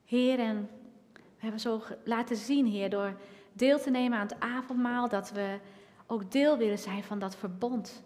Heer, 0.06 0.40
en 0.40 0.70
we 1.14 1.22
hebben 1.38 1.60
zo 1.60 1.82
laten 2.04 2.36
zien, 2.36 2.66
Heer, 2.66 2.90
door 2.90 3.18
deel 3.54 3.80
te 3.80 3.90
nemen 3.90 4.18
aan 4.18 4.28
het 4.28 4.40
avondmaal, 4.40 5.10
dat 5.10 5.32
we 5.32 5.60
ook 6.08 6.32
deel 6.32 6.58
willen 6.58 6.80
zijn 6.80 7.04
van 7.04 7.20
dat 7.20 7.36
verbond. 7.36 8.04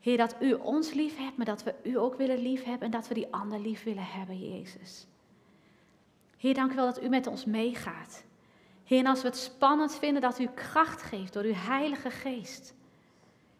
Heer, 0.00 0.16
dat 0.16 0.36
u 0.40 0.52
ons 0.52 0.92
lief 0.92 1.16
hebt, 1.16 1.36
maar 1.36 1.46
dat 1.46 1.62
we 1.62 1.74
u 1.82 1.98
ook 1.98 2.14
willen 2.14 2.38
lief 2.38 2.64
hebben 2.64 2.84
en 2.84 2.90
dat 2.90 3.08
we 3.08 3.14
die 3.14 3.32
ander 3.32 3.60
lief 3.60 3.82
willen 3.82 4.06
hebben, 4.06 4.50
Jezus. 4.50 5.06
Heer, 6.36 6.54
dank 6.54 6.72
u 6.72 6.74
wel 6.74 6.84
dat 6.84 7.02
u 7.02 7.08
met 7.08 7.26
ons 7.26 7.44
meegaat. 7.44 8.24
Heer, 8.84 9.06
als 9.06 9.22
we 9.22 9.28
het 9.28 9.36
spannend 9.36 9.94
vinden 9.94 10.22
dat 10.22 10.38
u 10.38 10.46
kracht 10.46 11.02
geeft 11.02 11.32
door 11.32 11.42
uw 11.42 11.54
Heilige 11.54 12.10
Geest. 12.10 12.74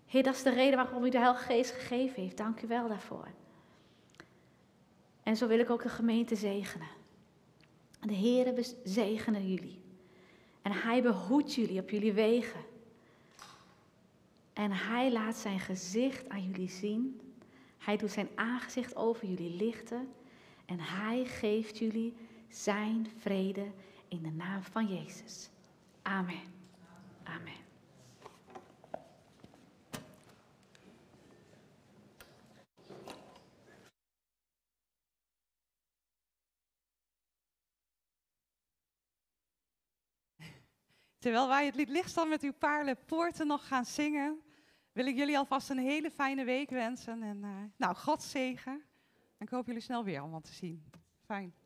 Heer, 0.06 0.22
dat 0.22 0.34
is 0.34 0.42
de 0.42 0.50
reden 0.50 0.76
waarom 0.76 1.04
u 1.04 1.10
de 1.10 1.18
Heilige 1.18 1.44
Geest 1.44 1.70
gegeven 1.70 2.22
heeft. 2.22 2.36
Dank 2.36 2.62
u 2.62 2.66
wel 2.66 2.88
daarvoor. 2.88 3.28
En 5.22 5.36
zo 5.36 5.46
wil 5.46 5.58
ik 5.58 5.70
ook 5.70 5.82
de 5.82 5.88
gemeente 5.88 6.36
zegenen. 6.36 6.88
De 8.00 8.14
Heer 8.14 8.64
zegenen 8.84 9.48
jullie. 9.48 9.82
En 10.62 10.72
Hij 10.72 11.02
behoedt 11.02 11.54
jullie 11.54 11.80
op 11.80 11.90
jullie 11.90 12.12
wegen. 12.12 12.60
En 14.54 14.72
hij 14.72 15.12
laat 15.12 15.36
zijn 15.36 15.60
gezicht 15.60 16.28
aan 16.28 16.42
jullie 16.42 16.68
zien. 16.68 17.20
Hij 17.78 17.96
doet 17.96 18.10
zijn 18.10 18.28
aangezicht 18.34 18.96
over 18.96 19.26
jullie 19.26 19.56
lichten. 19.56 20.08
En 20.66 20.78
hij 20.80 21.24
geeft 21.24 21.78
jullie 21.78 22.14
zijn 22.48 23.06
vrede 23.18 23.66
in 24.14 24.22
de 24.22 24.30
naam 24.30 24.62
van 24.62 24.86
Jezus. 24.86 25.50
Amen. 26.02 26.40
Amen. 27.22 27.62
Terwijl 41.18 41.48
wij 41.48 41.66
het 41.66 41.74
lied 41.74 41.88
Lichtstand 41.88 42.28
met 42.28 42.42
uw 42.42 42.52
paarlen 42.52 43.04
poorten 43.06 43.46
nog 43.46 43.66
gaan 43.66 43.84
zingen, 43.84 44.42
wil 44.92 45.06
ik 45.06 45.16
jullie 45.16 45.38
alvast 45.38 45.70
een 45.70 45.78
hele 45.78 46.10
fijne 46.10 46.44
week 46.44 46.70
wensen. 46.70 47.22
En 47.22 47.44
eh, 47.44 47.50
nou, 47.76 47.94
God 47.94 48.22
zegen. 48.22 48.72
En 49.12 49.46
ik 49.46 49.48
hoop 49.48 49.66
jullie 49.66 49.80
snel 49.80 50.04
weer 50.04 50.20
allemaal 50.20 50.40
te 50.40 50.52
zien. 50.52 50.84
Fijn. 51.24 51.63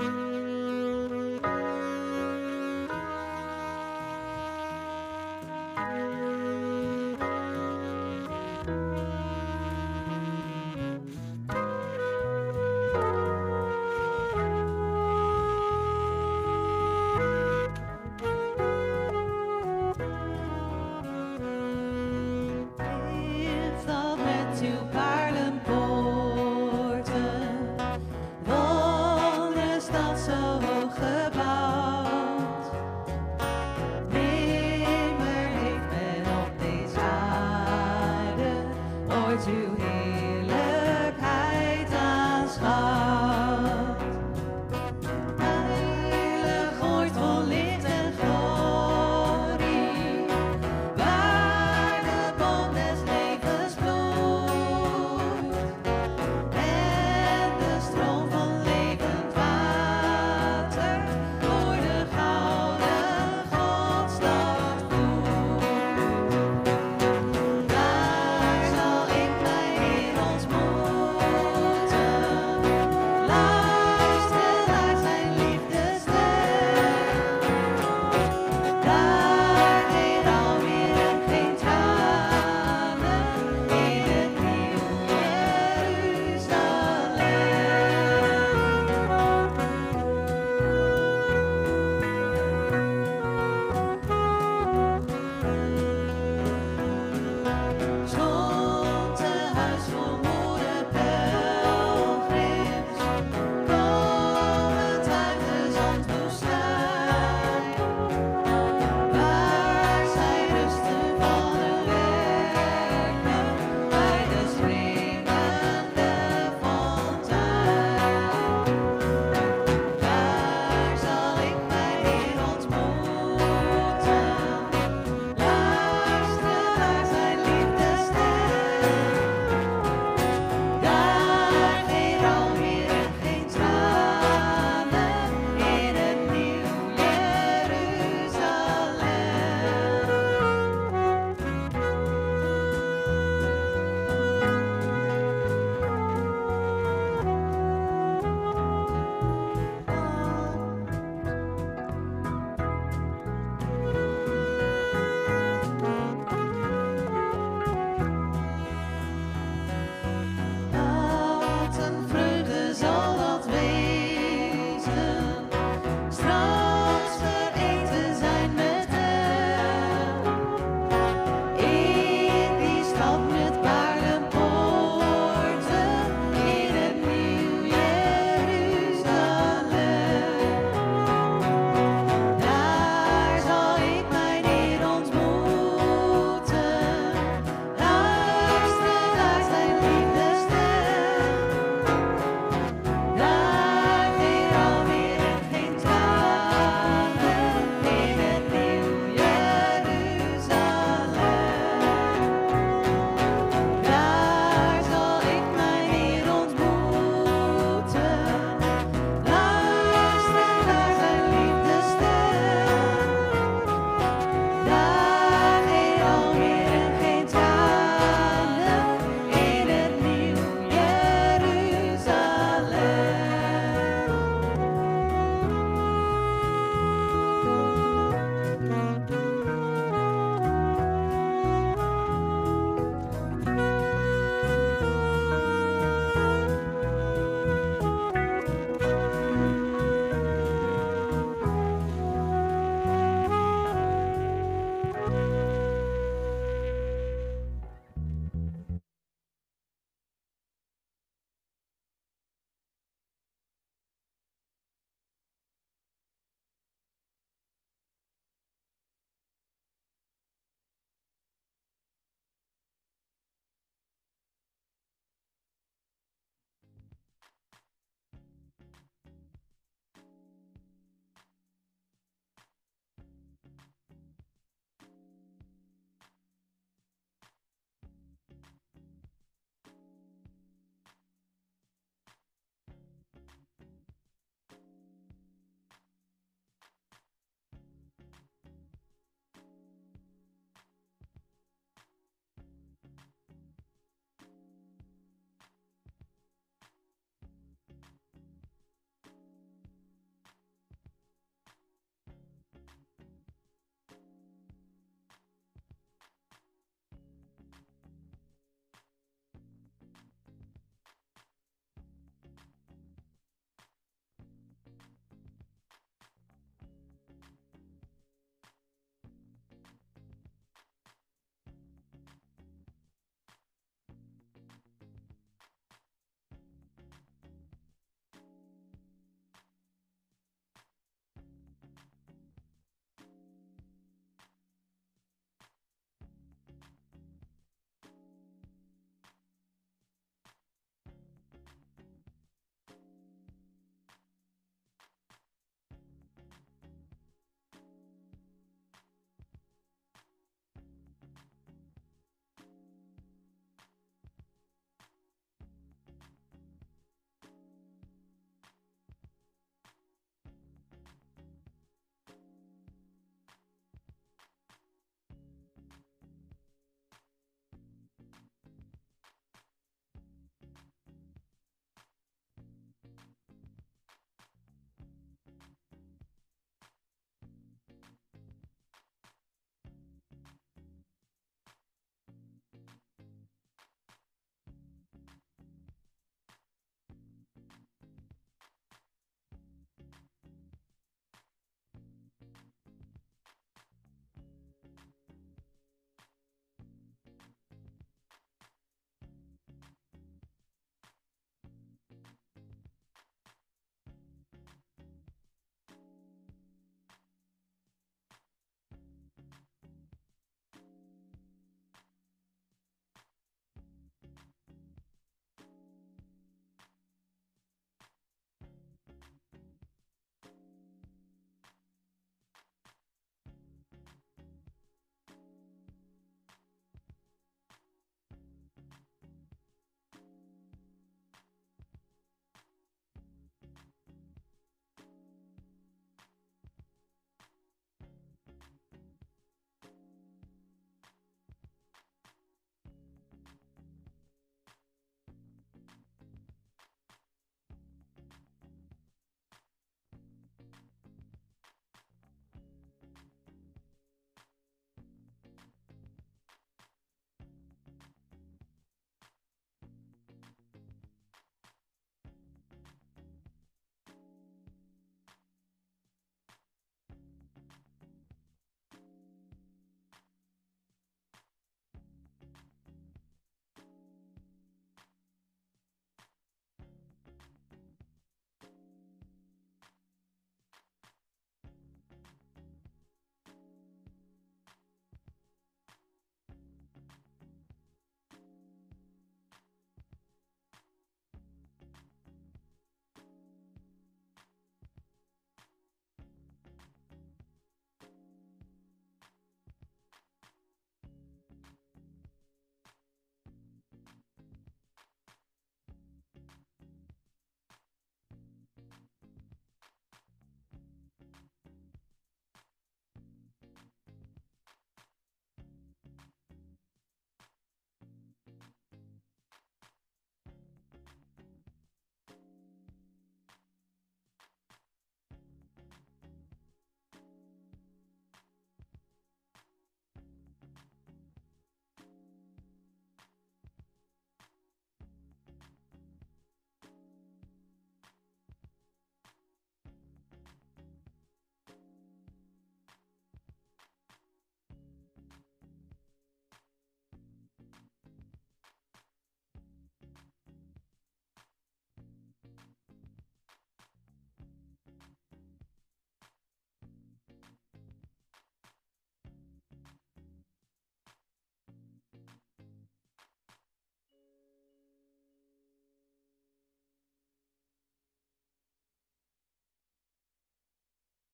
Música 0.00 0.59